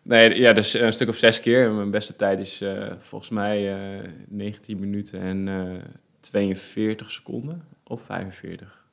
[0.01, 1.71] Nee, ja, dus een stuk of zes keer.
[1.71, 5.81] Mijn beste tijd is eh, volgens mij eh 19 minuten en eh
[6.19, 7.61] 42 seconden.
[7.83, 8.85] Of 45.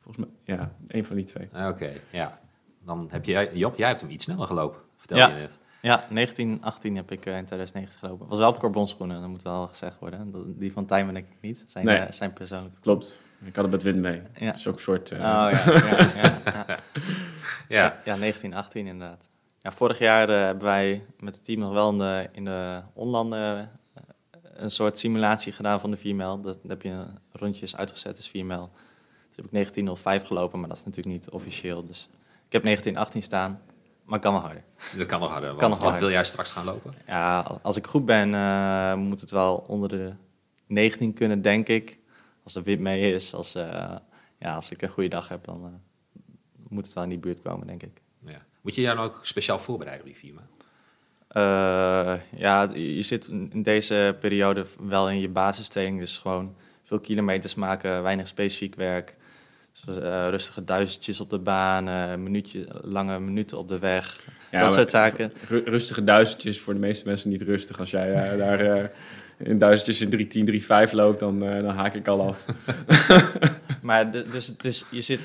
[0.00, 1.48] Volgens mij, ja, een van die twee.
[1.52, 2.40] Ah, Oké, ja.
[2.84, 4.80] Dan heb je, Job, jij hebt hem iets sneller gelopen.
[4.96, 5.28] Vertel Ja.
[5.28, 5.58] je net.
[5.82, 8.28] Ja, 1918 heb ik eh, in 2019 gelopen.
[8.28, 10.32] Was wel op carbonschoenen, dat moet wel gezegd worden.
[10.58, 11.64] Die van Tijmen denk ik niet.
[11.68, 11.96] Zijn, Nee.
[11.98, 12.74] eh, zijn persoonlijk.
[12.80, 13.18] Klopt.
[13.44, 14.22] Ik had het met wind mee.
[14.38, 14.46] Ja.
[14.46, 15.10] Dat is ook een soort...
[15.10, 16.78] eh, Oh ja, ja, ja, ja.
[17.68, 17.84] Ja.
[18.04, 19.28] Ja, 1918 inderdaad.
[19.58, 22.80] Ja, vorig jaar eh, hebben wij met het team nog wel in de, in de
[22.92, 23.58] onlanden
[23.94, 24.02] eh,
[24.54, 26.40] een soort simulatie gedaan van de 4 mijl.
[26.40, 28.70] Dat dat heb je rondjes uitgezet, is 4 mijl.
[29.28, 31.86] Dus heb ik 1905 gelopen, maar dat is natuurlijk niet officieel.
[31.86, 32.08] Dus
[32.46, 33.60] ik heb 1918 staan,
[34.04, 34.62] maar ik kan wel harder.
[34.96, 35.54] Dat kan nog harder.
[35.54, 36.00] Kan nog wat harder.
[36.00, 36.92] wil jij straks gaan lopen?
[37.06, 40.12] Ja, als- als ik goed ben, eh, moet het wel onder de
[40.66, 41.98] 19 kunnen, denk ik.
[42.44, 43.94] Als er wind mee is, als, eh,
[44.38, 45.70] ja, als ik een goede dag heb, dan eh,
[46.68, 48.00] moet het wel in die buurt komen, denk ik.
[48.26, 48.42] Ja.
[48.60, 50.46] Moet je jou nou ook speciaal voorbereiden op die 4 mijl?
[51.28, 57.54] Eh, ja, je zit in deze periode wel in je basistraining, dus gewoon veel kilometers
[57.54, 59.16] maken, weinig specifiek werk.
[59.72, 64.72] Dus, eh, rustige duizendjes op de baan, minuutje, lange minuten op de weg, ja, dat
[64.74, 65.32] soort zaken.
[65.48, 67.80] ru- Rustige duizendjes voor de meeste mensen niet rustig.
[67.80, 68.84] Als jij daar eh,
[69.42, 72.44] in duizendjes in 310, 35 loopt, dan, eh, dan haak ik al af.
[73.82, 75.20] Maar dus het is, je zit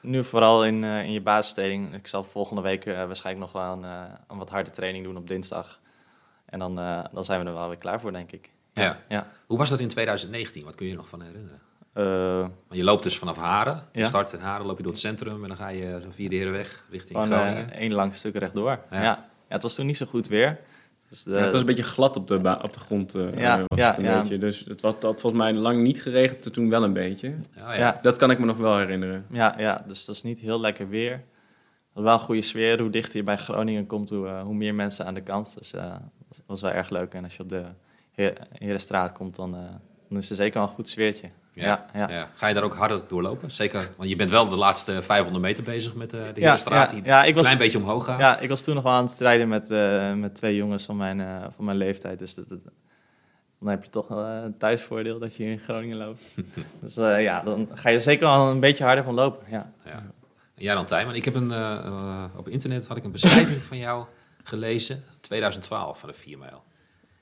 [0.00, 1.94] nu vooral in, eh, in je basistraining.
[1.94, 5.16] Ik zal volgende week eh, waarschijnlijk nog wel een, eh, een wat harde training doen
[5.16, 5.80] op dinsdag.
[6.46, 8.50] En dan, eh, dan zijn we er wel weer klaar voor, denk ik.
[8.72, 8.98] Ja.
[9.08, 9.26] Ja.
[9.46, 10.64] Hoe was dat in 2019?
[10.64, 11.60] Wat kun je je nog van herinneren?
[11.92, 13.84] Eh, je loopt dus vanaf Haren.
[13.92, 14.06] Je Ja.
[14.06, 16.36] start in Haren, loop je door het centrum en dan ga je zo via de
[16.36, 17.72] Herenweg richting gewoon Groningen.
[17.72, 18.78] één lang stuk rechtdoor.
[18.90, 18.96] Ja.
[18.96, 19.02] Ja.
[19.02, 19.24] Ja.
[19.48, 20.60] het was toen niet zo goed weer.
[21.10, 23.14] Dus de- Ja, het was een beetje glad op de, op de grond.
[23.14, 24.20] eh, Ja, was ja, het een ja.
[24.20, 24.38] beetje.
[24.38, 27.28] Dus het was, dat volgens mij lang niet geregend, toen wel een beetje.
[27.56, 27.78] Ja, ja.
[27.78, 29.26] ja, Dat kan ik me nog wel herinneren.
[29.30, 31.22] ja, ja, dus dat is niet heel lekker weer.
[31.92, 32.80] Wel een goede sfeer.
[32.80, 35.54] Hoe dichter je bij Groningen komt, hoe, eh, hoe meer mensen aan de kant.
[35.58, 35.90] Dus eh,
[36.28, 37.14] dat was wel erg leuk.
[37.14, 37.64] En als je op de
[38.58, 39.60] Herenstraat komt, dan, eh,
[40.08, 41.28] dan is er zeker wel een goed sfeertje.
[41.60, 42.08] Ja, ja.
[42.10, 42.28] Ja.
[42.34, 43.50] Ga je daar ook harder doorlopen?
[43.50, 46.90] Zeker, want je bent wel de laatste 500 meter bezez met eh, de Ja, Herenstraat,
[46.90, 48.18] ja, die ja, ik een klein beetje omhoog gaat.
[48.20, 50.96] Ja, ik was toen nog wel aan het strijden met, eh, met twee jongens van
[50.96, 52.18] mijn, eh, van mijn leeftijd.
[52.18, 52.58] Dus dat, dat-
[53.58, 56.24] dan heb je toch een thuisvoordeel dat je in Groningen loopt.
[56.80, 59.46] dus ja, dan ga je er zeker wel een beetje harder van lopen.
[59.50, 59.72] Ja.
[59.84, 60.02] Ja.
[60.54, 61.14] Jij dan, Tijmen?
[61.14, 61.52] Ik heb een,
[62.36, 64.04] op internet had ik een beschrijving van jou
[64.42, 66.62] gelezen, 2012, van de 4 mijl.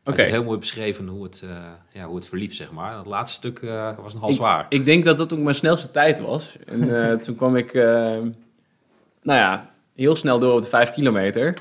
[0.08, 0.16] Oké.
[0.16, 1.50] Je hebt heel mooi beschreven hoe het, eh,
[1.92, 2.96] ja, hoe het verliep, zeg maar.
[2.96, 4.66] Het laatste stuk eh, was nogal Ik- zwaar.
[4.68, 6.56] Ik denk dat dat ook mijn snelste tijd was.
[6.66, 7.82] En eh, toen kwam ik, eh,
[9.22, 11.54] nou ja, heel snel door op de vijf kilometer.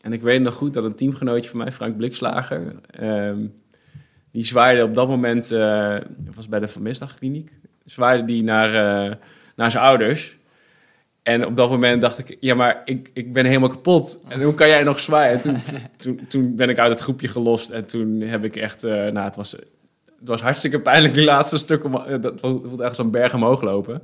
[0.00, 3.38] En ik weet nog goed dat een teamgenootje van mij, Frank Blikslager, ehm,
[4.30, 5.96] die zwaaide op dat moment, eh
[6.34, 7.52] was bij de Van Mistdagkliniek,
[7.84, 8.68] zwaaide die naar,
[9.08, 9.16] eh,
[9.56, 10.36] naar zijn ouders.
[11.22, 14.20] En op dat moment dacht ik, ja, maar ik, ik ben helemaal kapot.
[14.28, 15.32] En hoe kan jij nog zwaaien?
[15.32, 15.62] En toen,
[15.96, 19.18] toen, toen ben ik uit het groepje gelost en toen heb ik echt, eh, nou,
[19.18, 19.56] het was,
[20.22, 21.84] het was hartstikke pijnlijk, die laatste stuk.
[21.84, 23.94] Om, eh, dat voelde echt zo'n berg omhoog lopen.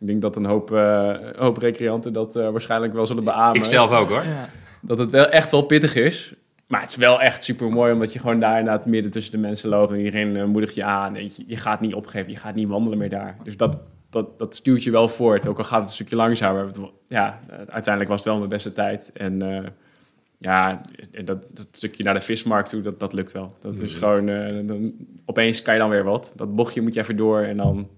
[0.00, 3.56] Ik denk dat een hoop, eh, een hoop recreanten dat eh, waarschijnlijk wel zullen beamen.
[3.56, 4.24] Ik zelf ook, hoor.
[4.24, 4.48] Ja.
[4.82, 6.34] Dat het wel echt wel pittig is.
[6.66, 9.38] Maar het is wel echt super mooi, omdat je gewoon daar inderdaad midden tussen de
[9.38, 9.90] mensen loopt.
[9.90, 11.16] En iedereen moedigt je aan.
[11.16, 13.36] En je, je gaat niet opgeven, je gaat niet wandelen meer daar.
[13.42, 13.78] Dus dat,
[14.10, 15.46] dat, dat stuurt je wel voort.
[15.46, 16.70] Ook al gaat het een stukje langzamer.
[17.08, 19.12] Ja, uiteindelijk was het wel mijn beste tijd.
[19.12, 19.68] En eh,
[20.38, 20.80] ja,
[21.12, 23.56] en dat, dat stukje naar de vismarkt toe, dat, dat lukt wel.
[23.60, 23.98] Dat is Mhm.
[23.98, 24.92] gewoon, eh, dan,
[25.24, 26.32] opeens kan je dan weer wat.
[26.36, 27.88] Dat bochtje moet je even door en dan,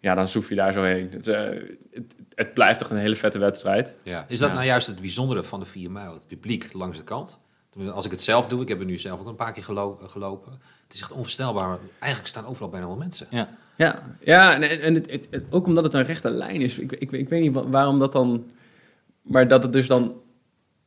[0.00, 1.10] ja, dan zoef je daar zo heen.
[1.10, 1.40] Het, eh,
[1.90, 3.94] het, het blijft toch een hele vette wedstrijd.
[4.02, 4.24] Ja.
[4.28, 4.54] Is dat Ja.
[4.54, 6.12] nou juist het bijzondere van de 4 mijl?
[6.12, 7.40] Het publiek langs de kant.
[7.92, 9.98] Als ik het zelf doe, ik heb er nu zelf ook een paar keer gelo-
[10.06, 10.52] gelopen.
[10.84, 11.78] Het is echt onvoorstelbaar.
[11.98, 13.26] Eigenlijk staan overal bijna wel mensen.
[13.30, 13.48] Ja.
[13.76, 16.78] Ja, ja en, en het, het, het- ook omdat het een rechte lijn is.
[16.78, 18.50] Ik, ik, ik weet niet wa- waarom dat dan...
[19.22, 20.14] Maar dat het dus dan...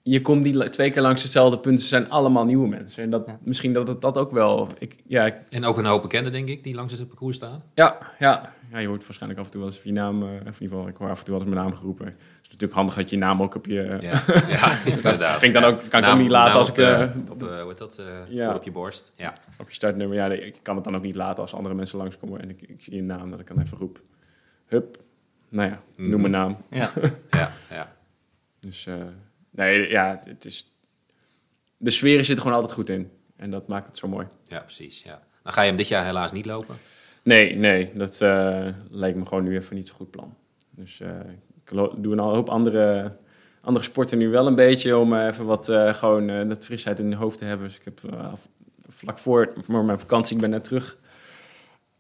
[0.02, 1.82] Je komt die twee keer langs hetzelfde punt.
[1.82, 3.04] Ze zijn allemaal nieuwe mensen.
[3.04, 3.40] En dat, Ja.
[3.44, 4.68] misschien dat het dat ook wel...
[4.80, 7.64] Ik, ja, ik- En ook een hoop bekenden, denk ik, die langs het parcours staan.
[7.74, 10.22] ja, ja, ja, je hoort waarschijnlijk af en toe wel eens je naam...
[10.22, 12.14] eh, of in ieder geval, ik hoor af en toe wel eens mijn naam geroepen.
[12.56, 13.98] Het is natuurlijk handig dat je je naam ook op je...
[14.02, 14.24] Ja,
[14.58, 15.40] ja inderdaad.
[15.40, 16.86] Vind ik dan ook, kan ik Naam- ook niet laten als op ik...
[16.86, 17.98] de- eh, op, eh, hoe heet dat?
[17.98, 18.46] eh, Ja.
[18.46, 19.12] voor op je borst.
[19.16, 19.34] Ja.
[19.58, 20.18] op je startnummer.
[20.18, 22.84] Ja, ik kan het dan ook niet laten als andere mensen langskomen en ik, ik
[22.84, 24.02] zie een naam dat ik dan even roep.
[24.66, 24.98] Hup.
[25.50, 26.20] Nou ja, noem Mhm.
[26.20, 26.58] mijn naam.
[26.70, 26.92] Ja.
[27.32, 27.96] Ja, ja.
[28.60, 28.96] Dus eh,
[29.50, 30.76] nee, ja, het is.
[31.78, 33.12] De sfeer zit er gewoon altijd goed in.
[33.36, 34.28] En dat maakt het zo mooi.
[34.48, 35.04] ja, precies.
[35.04, 35.22] Ja.
[35.44, 36.76] Dan ga je hem dit jaar helaas niet lopen.
[37.24, 40.36] Nee, nee, dat eh, lijkt me gewoon nu even niet zo'n goed plan.
[40.70, 43.16] Dus eh, ik lo- doe een hoop andere,
[43.62, 47.00] andere sporten nu wel een beetje om eh, even wat eh, gewoon eh, dat frisheid
[47.00, 47.68] in je hoofd te hebben.
[47.68, 48.00] Dus ik heb
[48.90, 50.98] vlak voor, voor mijn vakantie, ik ben net terug,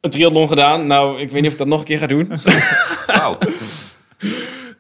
[0.01, 0.88] een triathlon gedaan.
[0.88, 2.32] Nou, ik weet niet of ik dat nog een keer ga doen.
[3.08, 3.38] Wauw.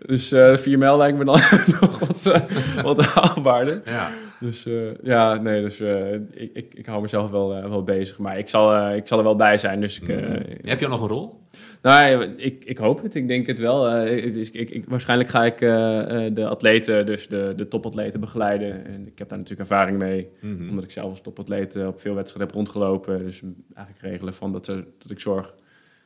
[0.05, 1.39] Dus eh de 4 mijl lijkt me dan
[1.81, 3.81] nog wat, eh, wat haalbaarder.
[3.85, 4.09] Ja.
[4.39, 8.17] Dus eh, ja, nee, dus eh, ik, ik, ik hou mezelf wel, eh, wel bezig.
[8.17, 9.81] Maar ik zal, eh, ik zal er wel bij zijn.
[9.81, 10.17] Dus ik, eh,
[10.61, 11.39] Heb je nog een rol?
[11.81, 13.15] nou, ik, ik hoop het.
[13.15, 13.89] Ik denk het wel.
[13.89, 18.85] Eh, ik, ik, waarschijnlijk ga ik eh, eh, de atleten, dus de, de topatleten begeleiden.
[18.85, 20.27] En ik heb daar natuurlijk ervaring mee.
[20.41, 20.69] Mhm.
[20.69, 23.23] Omdat ik zelf als topatleet eh, op veel wedstrijden heb rondgelopen.
[23.23, 23.41] Dus
[23.75, 25.53] eigenlijk regelen van dat, ze, dat ik zorg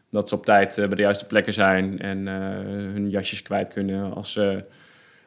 [0.10, 2.00] dat ze op tijd eh, bij de juiste plekken zijn.
[2.00, 2.34] En eh,
[2.94, 4.64] hun jasjes kwijt kunnen als ze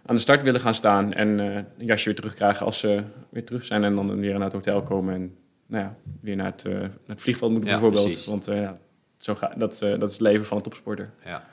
[0.07, 1.13] aan de start willen gaan staan.
[1.13, 3.85] En eh, een jasje weer terugkrijgen als ze weer terug zijn.
[3.85, 5.15] En dan weer naar het hotel komen.
[5.15, 8.07] En nou ja, weer naar het, naar het vliegveld moeten Ja, bijvoorbeeld.
[8.07, 8.27] precies.
[8.27, 8.79] Want eh, ja,
[9.17, 11.11] zo ga, dat, eh, dat is het leven van een topsporter.
[11.25, 11.45] Ja.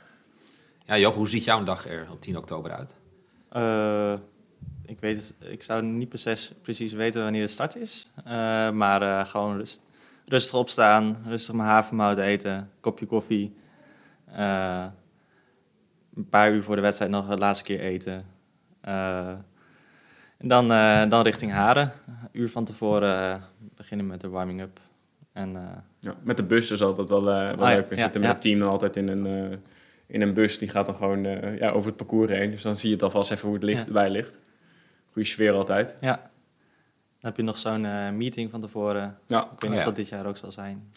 [0.85, 2.95] Ja, Job, hoe ziet jouw dag er op 10 oktober uit?
[3.49, 4.13] Eh,
[4.85, 8.09] ik, weet het, ik zou niet precies, precies weten wanneer de start is.
[8.25, 9.81] Eh, maar eh, gewoon rust,
[10.29, 13.55] rustig opstaan, rustig mijn havermout eten, kopje koffie.
[14.33, 14.85] Eh,
[16.15, 18.25] een paar uur voor de wedstrijd nog de laatste keer eten.
[18.81, 19.27] Eh,
[20.37, 21.91] en dan, eh, dan richting Haren.
[22.07, 23.41] Een uur van tevoren
[23.75, 24.79] beginnen met de warming-up.
[25.33, 25.51] En
[25.99, 27.89] Ja, met de bus is altijd wel, wel Ah, leuk.
[27.89, 28.35] We ja, zitten met ja.
[28.35, 29.59] het team dan altijd in een,
[30.07, 30.57] in een bus.
[30.57, 31.23] Die gaat dan gewoon
[31.57, 32.51] ja, over het parcours heen.
[32.51, 34.39] Dus dan zie je het alvast even hoe het licht, erbij ligt.
[35.11, 35.95] Goede sfeer altijd.
[35.99, 36.28] ja,
[37.21, 39.17] dan heb je nog zo'n eh, meeting van tevoren.
[39.27, 39.83] Ja, Ik weet niet Oh, of ja.
[39.85, 40.91] dat dit jaar ook zal zijn.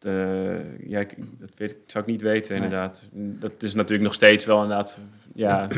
[0.00, 2.64] Eh, ja, ik, dat weet ik, zou ik niet weten, Nee.
[2.64, 3.02] inderdaad.
[3.12, 4.98] Dat is natuurlijk nog steeds wel inderdaad...
[5.34, 5.68] Ja,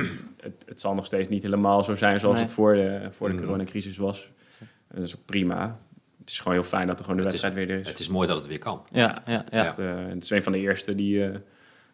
[0.40, 2.44] het, het zal nog steeds niet helemaal zo zijn zoals Nee.
[2.44, 3.42] het voor de, voor de Mhm.
[3.44, 4.30] coronacrisis was.
[4.60, 5.78] En dat is ook prima.
[6.20, 7.88] Het is gewoon heel fijn dat er gewoon de Het is- wedstrijd weer er is.
[7.88, 8.82] Het is mooi dat het weer kan.
[8.92, 9.66] Ja, ja, ja.
[9.66, 11.34] Echt, eh, het is een van de eerste die, eh,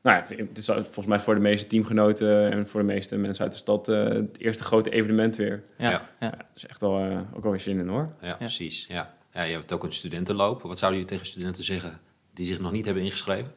[0.05, 3.45] nou ja, het is volgens mij voor de meeste teamgenoten en voor de meeste mensen
[3.45, 5.63] uit de stad eh, het eerste grote evenement weer.
[5.79, 5.91] Ja, Ja.
[5.91, 6.27] ja.
[6.27, 8.07] Ja, dat is echt wel, eh, ook wel weer zin in hoor.
[8.21, 8.87] Ja, precies.
[8.89, 9.15] Ja.
[9.33, 10.63] Ja, je hebt ook een studentenloop.
[10.63, 11.99] Wat zouden jullie tegen studenten zeggen
[12.35, 13.53] die zich nog niet hebben ingeschreven?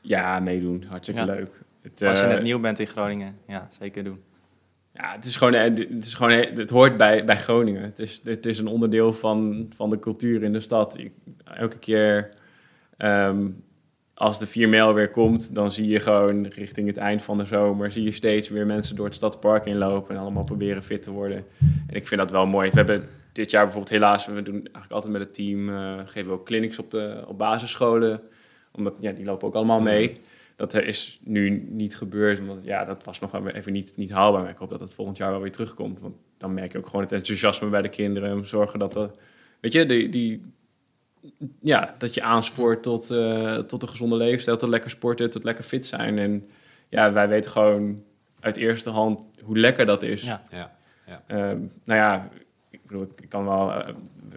[0.00, 0.84] Ja, meedoen.
[0.88, 1.26] Hartstikke Ja.
[1.26, 1.52] leuk.
[1.82, 4.22] Het, Als je eh, net nieuw bent in Groningen, ja, zeker doen.
[4.92, 7.82] Ja, het is gewoon, het is gewoon, het hoort bij, bij Groningen.
[7.82, 10.98] Het is, het is een onderdeel van, van de cultuur in de stad.
[10.98, 11.12] Ik-
[11.44, 12.28] elke keer
[12.96, 13.46] ehm,
[14.18, 17.44] als de 4 mijl weer komt, dan zie je gewoon richting het eind van de
[17.44, 21.10] zomer, zie je steeds weer mensen door het stadspark inlopen en allemaal proberen fit te
[21.10, 21.44] worden.
[21.86, 22.70] En ik vind dat wel mooi.
[22.70, 26.28] We hebben dit jaar bijvoorbeeld helaas, we doen eigenlijk altijd met het team, eh, geven
[26.28, 28.20] we ook clinics op, de, op basisscholen.
[28.72, 30.12] Omdat, ja, die lopen ook allemaal mee.
[30.56, 34.42] Dat is nu niet gebeurd, want ja, dat was nog even niet, niet haalbaar.
[34.42, 36.00] Maar ik hoop dat het volgend jaar wel weer terugkomt.
[36.00, 38.46] Want dan merk je ook gewoon het enthousiasme bij de kinderen.
[38.46, 39.10] Zorgen dat er,
[39.60, 40.42] weet je, die, die,
[41.60, 45.64] ja, dat je aanspoort tot, eh, tot een gezonde leefstijl, tot lekker sporten, tot lekker
[45.64, 46.18] fit zijn.
[46.18, 46.46] En
[46.88, 48.02] ja, wij weten gewoon
[48.40, 50.22] uit eerste hand hoe lekker dat is.
[50.22, 50.42] Ja.
[50.50, 51.22] Ja.
[51.26, 52.28] Ehm, nou ja,
[52.70, 53.72] ik bedoel, ik kan wel.
[53.72, 53.88] eh,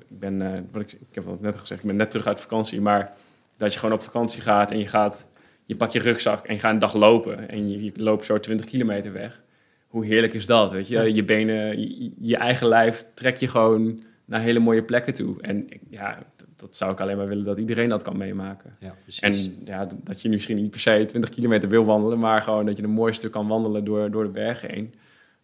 [0.09, 2.27] ik ben, eh, wat ik, ik heb het net al gezegd, ik ben net terug
[2.27, 3.15] uit vakantie, maar
[3.57, 5.27] dat je gewoon op vakantie gaat en je gaat,
[5.65, 8.39] je pakt je rugzak en je gaat een dag lopen en je, je loopt zo
[8.39, 9.41] 20 kilometer weg.
[9.87, 10.95] Hoe heerlijk is dat, weet je?
[10.95, 11.01] Ja.
[11.01, 15.41] Je benen, je, je eigen lijf trek je gewoon naar hele mooie plekken toe.
[15.41, 16.17] En ja,
[16.61, 18.71] dat, zou ik alleen maar willen dat iedereen dat kan meemaken.
[18.79, 19.21] Ja, precies.
[19.21, 22.77] En ja, dat je misschien niet per se 20 kilometer wil wandelen, maar gewoon dat
[22.77, 24.93] je een mooi stuk kan wandelen door, door de bergen heen.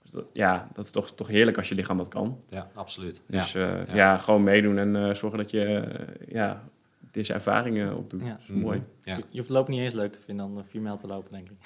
[0.04, 2.40] Dus dat- ja, dat is toch, toch heerlijk als je lichaam dat kan.
[2.50, 3.22] ja, absoluut.
[3.28, 3.68] Dus ja.
[3.68, 3.96] ja, ja.
[3.96, 4.18] ja.
[4.18, 6.64] gewoon meedoen en eh, zorgen dat je eh, ja,
[7.12, 8.22] deze ervaringen opdoet.
[8.22, 8.28] Ja.
[8.28, 8.82] Dat is mooi.
[9.04, 9.16] Ja.
[9.16, 11.50] Je, je hoeft loop niet eens leuk te vinden om 4 mijl te lopen, denk
[11.50, 11.58] ik.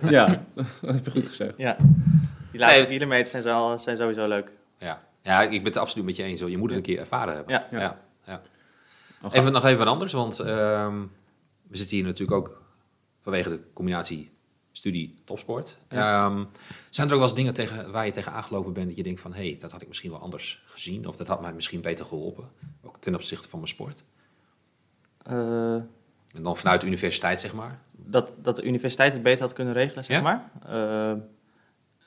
[0.10, 0.26] ja,
[0.82, 1.52] dat heb je goed gezegd.
[1.56, 1.76] Ja.
[2.50, 4.52] Die laatste Nee, kilometers zijn, zo, zijn sowieso leuk.
[4.78, 5.02] Ja.
[5.22, 6.40] ja, ik ben het absoluut met je eens.
[6.40, 6.50] Hoor.
[6.50, 7.60] Je moet het een keer ervaren hebben.
[7.70, 7.98] Ja.
[8.26, 8.42] Ja.
[9.30, 11.00] Even nog even wat anders, want ehm,
[11.68, 12.62] we zitten hier natuurlijk ook
[13.20, 14.30] vanwege de combinatie
[14.72, 15.76] studie topsport.
[15.88, 16.44] Ehm,
[16.90, 19.20] zijn er ook wel eens dingen tegen, waar je tegen aangelopen bent dat je denkt
[19.20, 19.32] van...
[19.34, 22.04] hé, hey, dat had ik misschien wel anders gezien of dat had mij misschien beter
[22.04, 22.50] geholpen,
[22.82, 24.04] ook ten opzichte van mijn sport.
[25.22, 25.74] Eh,
[26.34, 27.78] En dan vanuit de universiteit, zeg maar.
[27.92, 30.22] dat, dat de universiteit het beter had kunnen regelen, zeg Ja?
[30.22, 30.50] maar.
[30.66, 31.18] Eh,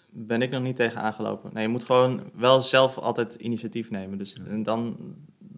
[0.10, 1.50] ben ik nog niet tegen aangelopen.
[1.54, 4.18] Nee, je moet gewoon wel zelf altijd initiatief nemen.
[4.18, 4.98] Dus en dan,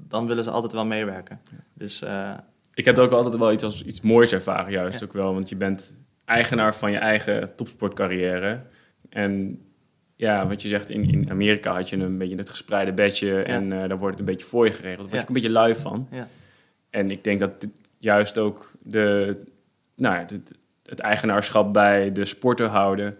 [0.07, 1.39] dan willen ze altijd wel meewerken.
[1.73, 2.33] Dus eh,
[2.73, 5.05] Ik heb ook altijd wel iets als iets moois ervaren, juist Ja.
[5.05, 5.33] ook wel.
[5.33, 8.61] Want je bent eigenaar van je eigen topsportcarrière.
[9.09, 9.61] En
[10.15, 13.41] ja, wat je zegt, in, in Amerika had je een beetje het gespreide bedje.
[13.41, 14.97] En eh daar wordt het een beetje voor je geregeld.
[15.01, 16.07] Daar word ook een beetje lui van.
[16.11, 16.27] ja.
[16.89, 19.37] En ik denk dat dit juist ook de,
[19.95, 20.51] nou ja, het,
[20.85, 23.15] het eigenaarschap bij de sporten houden.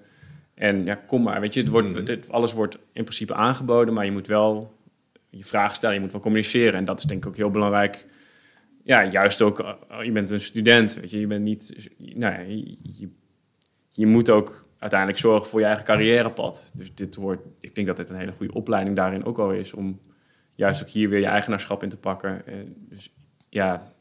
[0.53, 2.05] En ja, kom maar, weet je, het wordt, Mhm.
[2.11, 4.76] het- alles wordt in principe aangeboden, maar je moet wel
[5.37, 6.73] je vragen stellen, je moet wel communiceren.
[6.73, 8.05] En dat is denk ik ook heel belangrijk.
[8.83, 12.39] Ja, juist ook, eh, je bent een student, weet je, je bent niet, nou ja,
[12.39, 13.09] je,
[13.89, 16.71] je, moet ook uiteindelijk zorgen voor je eigen carrièrepad.
[16.73, 19.73] Dus dit wordt, ik denk dat dit een hele goede opleiding daarin ook wel is,
[19.73, 20.01] om
[20.55, 22.45] juist ook hier weer je eigenaarschap in te pakken.
[22.47, 23.13] En dus
[23.49, 23.93] ja,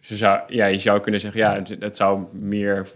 [0.00, 2.88] ze zou, ja, je zou kunnen zeggen, ja, het, het zou meer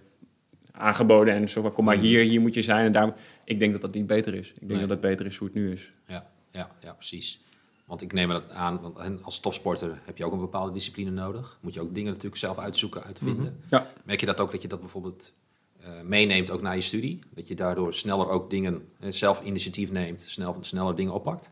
[0.73, 2.87] aangeboden en zo kom maar hier, hier moet je zijn.
[2.87, 3.14] En daarom,
[3.45, 4.49] ik denk dat dat niet beter is.
[4.49, 4.81] Ik denk Nee.
[4.81, 5.92] dat het beter is hoe het nu is.
[6.07, 7.40] Ja, ja, ja, precies.
[7.87, 11.59] Want ik neem dat aan, want als topsporter heb je ook een bepaalde discipline nodig.
[11.61, 13.61] Moet je ook dingen natuurlijk zelf uitzoeken, uitvinden.
[13.68, 13.87] Ja.
[14.05, 15.33] Merk je dat ook dat je dat bijvoorbeeld
[15.81, 17.18] eh, meeneemt ook naar je studie?
[17.35, 21.51] Dat je daardoor sneller ook dingen, eh, zelf initiatief neemt, snel, sneller dingen oppakt?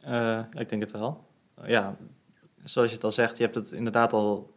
[0.00, 1.28] Eh, ja, ik denk het wel.
[1.64, 1.96] ja,
[2.64, 4.54] zoals je het al zegt, je hebt het inderdaad al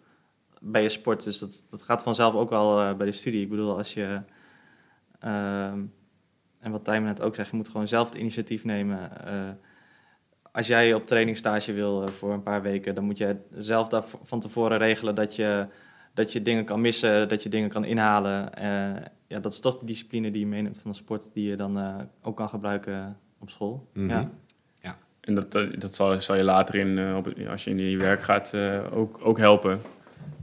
[0.59, 1.23] bij je sport.
[1.23, 3.41] Dus dat, dat gaat vanzelf ook wel bij de studie.
[3.41, 4.21] Ik bedoel, als je...
[5.19, 5.81] ehm,
[6.59, 9.11] en wat Tijmen net ook zegt, je moet gewoon zelf het initiatief nemen.
[10.53, 14.03] Als jij op trainingstage wil eh, voor een paar weken, dan moet je zelf daar
[14.23, 15.67] van tevoren regelen dat je,
[16.13, 18.53] dat je dingen kan missen, dat je dingen kan inhalen.
[18.53, 21.55] Eh, ja, dat is toch de discipline die je meeneemt van de sport, die je
[21.55, 23.89] dan eh, ook kan gebruiken op school.
[23.93, 24.09] Mhm.
[24.09, 24.29] Ja.
[25.23, 27.97] En dat, dat, dat zal, zal je later in, eh, op, als je in je
[27.97, 29.81] werk gaat, eh, ook, ook helpen.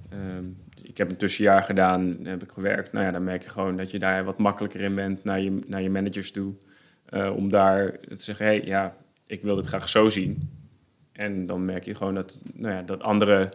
[0.09, 0.44] Ehm,
[0.83, 2.92] ik heb een tussenjaar gedaan, heb ik gewerkt.
[2.92, 5.61] Nou ja, dan merk je gewoon dat je daar wat makkelijker in bent naar je,
[5.66, 6.55] naar je managers toe.
[7.05, 8.96] Eh, om daar te zeggen, hé, hey, ja,
[9.30, 10.50] ik wil dit graag zo zien.
[11.12, 13.48] En dan merk je gewoon dat, nou ja, dat andere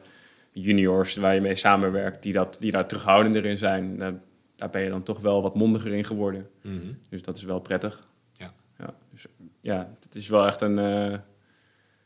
[0.52, 4.14] juniors waar je mee samenwerkt, die, dat, die daar terughoudender in zijn, daar,
[4.56, 6.46] daar ben je dan toch wel wat mondiger in geworden.
[6.62, 6.94] Mhm.
[7.10, 8.00] Dus dat is wel prettig.
[8.34, 8.54] Ja.
[8.78, 9.26] ja, dus,
[9.62, 11.18] ja het is wel echt een, eh,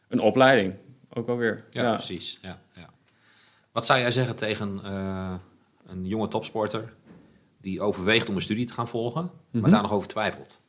[0.08, 0.76] een opleiding.
[1.14, 1.66] Ook alweer.
[1.70, 2.40] Ja, precies.
[2.42, 2.90] Ja, ja.
[3.72, 5.34] Wat zou jij zeggen tegen eh,
[5.86, 6.94] een jonge topsporter
[7.62, 9.72] die overweegt om een studie te gaan volgen, maar Mhm.
[9.72, 10.62] daar nog over twijfelt?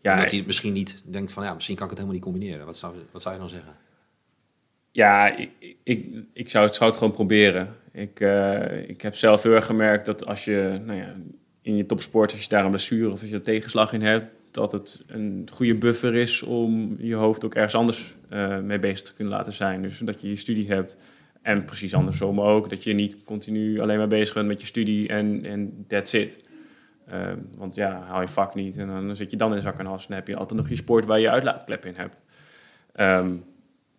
[0.00, 2.32] Ja, Omdat hij het misschien niet denkt van, ja, misschien kan ik het helemaal niet
[2.32, 2.66] combineren.
[2.66, 3.76] Wat zou, wat zou je dan zeggen?
[4.92, 5.50] ja ik,
[5.82, 7.76] ik, ik zou, het, zou het gewoon proberen.
[7.92, 11.14] Ik, eh, ik heb zelf heel erg gemerkt dat als je nou ja,
[11.62, 14.26] in je topsport, als je daar een blessure of als je er tegenslag in hebt,
[14.50, 19.02] dat het een goede buffer is om je hoofd ook ergens anders eh, mee bezig
[19.02, 19.82] te kunnen laten zijn.
[19.82, 20.96] Dus dat je je studie hebt
[21.42, 22.70] en precies andersom ook.
[22.70, 26.44] Dat je niet continu alleen maar bezig bent met je studie en, en that's it.
[27.12, 29.86] Uh, want ja, haal je vak niet en dan zit je dan in zak en
[29.86, 30.08] as.
[30.08, 32.16] En heb je altijd nog je sport waar je uitlaatklep in hebt.
[32.96, 33.44] Um,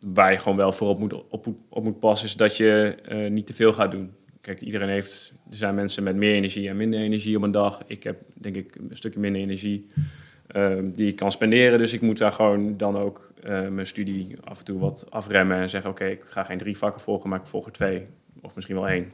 [0.07, 3.29] waar je gewoon wel voor op moet, op, op moet passen, is dat je uh,
[3.29, 4.13] niet te veel gaat doen.
[4.41, 7.81] Kijk, iedereen heeft, er zijn mensen met meer energie en minder energie op een dag.
[7.87, 9.85] Ik heb denk ik een stukje minder energie
[10.55, 11.79] uh, die ik kan spenderen.
[11.79, 15.57] Dus ik moet daar gewoon dan ook uh, mijn studie af en toe wat afremmen
[15.57, 18.03] en zeggen: Oké, ik ga geen drie vakken volgen, maar ik volg er twee
[18.41, 19.11] of misschien wel één.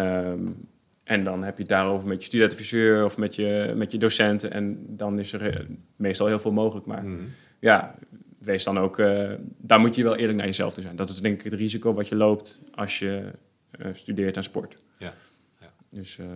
[0.00, 0.68] Um,
[1.06, 4.52] en dan heb je het daarover met je studieadviseur of met je, met je docenten.
[4.52, 6.86] En dan is er meestal heel veel mogelijk.
[6.86, 7.32] Maar mm -hmm.
[7.58, 7.94] ja,
[8.38, 10.96] wees dan ook, uh, daar moet je wel eerlijk naar jezelf toe zijn.
[10.96, 13.22] Dat is denk ik het risico wat je loopt als je
[13.78, 14.76] uh, studeert aan sport.
[14.98, 15.12] Ja.
[15.60, 15.72] ja.
[15.90, 16.26] Dus, uh,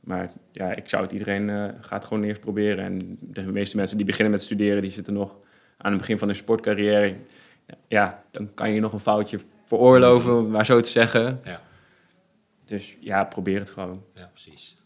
[0.00, 2.84] maar ja, ik zou het iedereen gaat gewoon eerst proberen.
[2.84, 5.36] En de meeste mensen die beginnen met studeren, die zitten nog
[5.76, 7.14] aan het begin van hun sportcarrière.
[7.88, 11.40] Ja, dan kan je nog een foutje veroorloven, maar zo te zeggen.
[11.44, 11.60] Ja.
[12.66, 14.02] Dus ja, probeer het gewoon.
[14.14, 14.76] Ja, precies.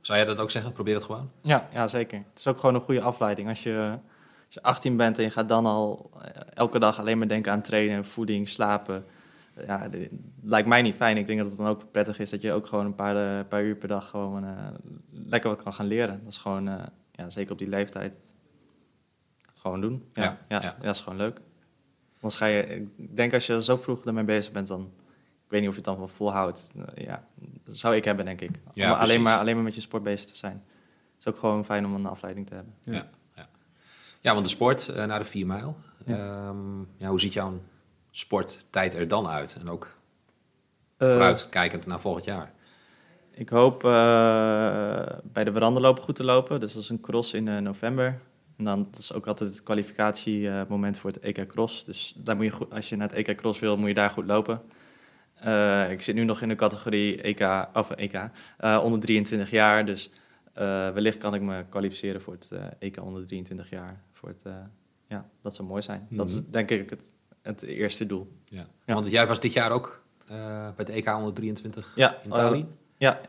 [0.00, 0.72] Zou jij dat ook zeggen?
[0.72, 1.30] Probeer het gewoon?
[1.42, 2.18] Ja, ja, zeker.
[2.18, 3.48] Het is ook gewoon een goede afleiding.
[3.48, 3.98] Als je
[4.50, 7.52] als je 18 bent en je gaat dan al eh, elke dag alleen maar denken
[7.52, 9.04] aan trainen, voeding, slapen.
[9.66, 10.00] Ja, dat
[10.42, 11.16] lijkt mij niet fijn.
[11.16, 13.48] Ik denk dat het dan ook prettig is dat je ook gewoon een paar, uh,
[13.48, 14.50] paar uur per dag gewoon uh,
[15.10, 16.20] lekker wat kan gaan leren.
[16.22, 16.82] Dat is gewoon, uh,
[17.12, 18.34] ja, zeker op die leeftijd,
[19.54, 20.08] gewoon doen.
[20.12, 20.76] Ja, ja, ja, ja.
[20.80, 21.40] dat is gewoon leuk.
[22.14, 22.66] Anders ga je,
[22.96, 24.92] ik denk als je zo vroeg ermee bezig bent, dan,
[25.50, 26.68] weet niet of je het dan wel volhoudt.
[26.94, 27.24] ja,
[27.64, 28.50] dat zou ik hebben, denk ik.
[28.72, 30.62] Ja, alleen, maar, alleen maar met je sport bezig te zijn.
[31.14, 32.74] Het is ook gewoon fijn om een afleiding te hebben.
[32.82, 33.08] Ja.
[34.20, 35.76] Ja, want de sport uh, naar de 4 mijl.
[36.06, 36.48] Ja.
[36.48, 37.60] Um, ja, hoe ziet jouw
[38.10, 39.56] sporttijd er dan uit?
[39.60, 39.84] En ook
[40.98, 42.52] uh, vooruitkijkend naar volgend jaar.
[43.30, 43.90] Ik hoop uh,
[45.22, 46.60] bij de veranderloop goed te lopen.
[46.60, 48.20] Dus dat is een cross in november.
[48.56, 51.84] En dan dat is ook altijd het kwalificatiemoment voor het EK Cross.
[51.84, 54.10] Dus daar moet je goed, als je naar het EK Cross wil, moet je daar
[54.10, 54.62] goed lopen.
[55.90, 58.30] Ik zit nu nog in de categorie EK, of EK,
[58.82, 59.86] onder 23 jaar.
[59.86, 60.10] Dus
[60.94, 64.42] wellicht kan ik me kwalificeren voor het EK onder 23 jaar voor het,
[65.08, 66.00] ja, dat zou mooi zijn.
[66.00, 66.16] Mm -hmm.
[66.16, 67.12] Dat is denk ik het,
[67.42, 68.32] het eerste doel.
[68.44, 68.64] Ja.
[68.84, 68.94] ja.
[68.94, 72.30] Want jij was dit jaar ook bij het EK 123 ja, in?
[72.30, 72.62] Uh,
[72.96, 73.20] ja,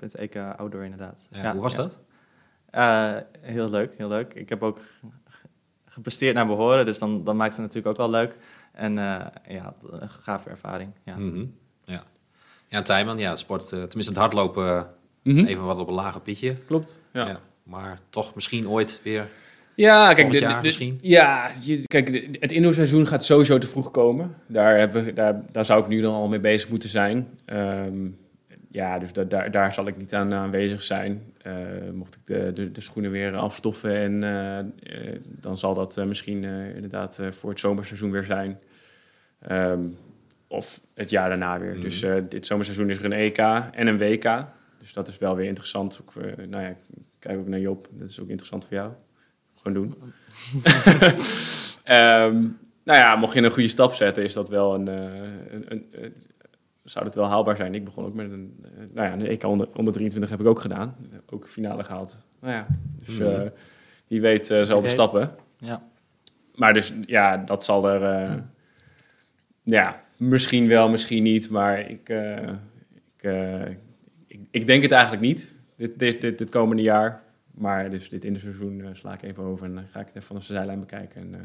[0.00, 1.26] het EK Outdoor inderdaad.
[1.30, 1.98] Ja, ja hoe was dat?
[3.40, 4.34] heel leuk, heel leuk.
[4.34, 4.80] Ik heb ook
[5.92, 8.38] gepresteerd naar behoren, dus dan, dan maakt het natuurlijk ook wel leuk.
[8.72, 10.90] En ja, een gave ervaring.
[11.04, 11.54] Ja, mm -hmm.
[11.84, 12.02] ja.
[12.68, 14.86] ja Tijman, ja, sport, tenminste het hardlopen,
[15.22, 15.46] mm -hmm.
[15.46, 16.54] even wat op een lager pitje.
[16.66, 17.26] Klopt, ja.
[17.26, 17.40] ja.
[17.62, 19.28] Maar toch misschien ooit weer
[19.74, 20.98] ja, kijk, de, de, misschien?
[21.02, 21.50] Ja,
[21.84, 24.34] kijk, het indoorseizoen gaat sowieso te vroeg komen.
[24.46, 27.28] Daar, hebben, daar, daar zou ik nu dan al mee bezig moeten zijn.
[27.46, 28.16] Um,
[28.72, 31.34] ja, dus da, daar, daar zal ik niet aan aanwezig zijn.
[31.46, 31.54] Uh,
[31.92, 36.44] mocht ik de, de, de, schoenen weer afstoffen en uh, uh, dan zal dat misschien
[36.74, 38.58] inderdaad voor het zomerseizoen weer zijn.
[39.50, 39.96] Um,
[40.46, 41.74] of het jaar daarna weer.
[41.74, 41.80] Mm.
[41.80, 43.38] Dus dit zomerseizoen is er een EK
[43.72, 44.44] en een WK.
[44.80, 46.00] Dus dat is wel weer interessant.
[46.02, 46.12] Ook,
[46.48, 46.76] nou ja,
[47.18, 47.88] kijk ook naar Job.
[47.90, 48.92] Dat is ook interessant voor jou.
[49.56, 49.94] Gewoon doen.
[51.88, 52.58] um,
[52.88, 56.14] nou ja, mocht je een goede stap zetten, is dat wel een, een, een, een,
[56.84, 57.74] zou het wel haalbaar zijn.
[57.74, 60.46] Ik begon ook met een, uh, nou ja, een EK onder, onder 23 heb ik
[60.46, 60.96] ook gedaan.
[61.30, 62.26] Ook finale gehaald.
[62.40, 62.66] Nou ja,
[63.04, 63.40] dus uh,
[64.06, 65.30] wie weet zal de stappen.
[65.58, 65.82] Ja.
[66.54, 68.44] Maar dus ja, dat zal er, ja.
[69.62, 70.02] ja.
[70.16, 71.50] misschien wel, misschien niet.
[71.50, 72.08] Maar ik,
[73.16, 73.30] ik,
[74.26, 77.22] ik, ik, denk het eigenlijk niet, dit, dit, dit, dit komende jaar.
[77.54, 80.06] Maar dus dit in het seizoen uh, sla ik even over en dan ga ik
[80.06, 81.20] het even vanaf de zijlijn bekijken.
[81.20, 81.40] En uh,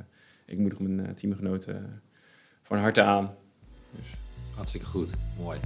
[0.46, 2.02] ik moedig mijn uh, teamgenoten
[2.62, 3.36] van harte aan.
[3.92, 4.27] Dus.
[4.58, 5.60] Hartstikke goed, mooi.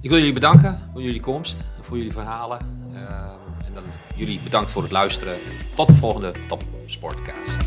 [0.00, 2.58] Ik wil jullie bedanken voor jullie komst, voor jullie verhalen.
[2.94, 3.82] Ehm, en dan
[4.16, 5.36] jullie bedankt voor het luisteren.
[5.74, 7.58] Tot de volgende Top Sportcast.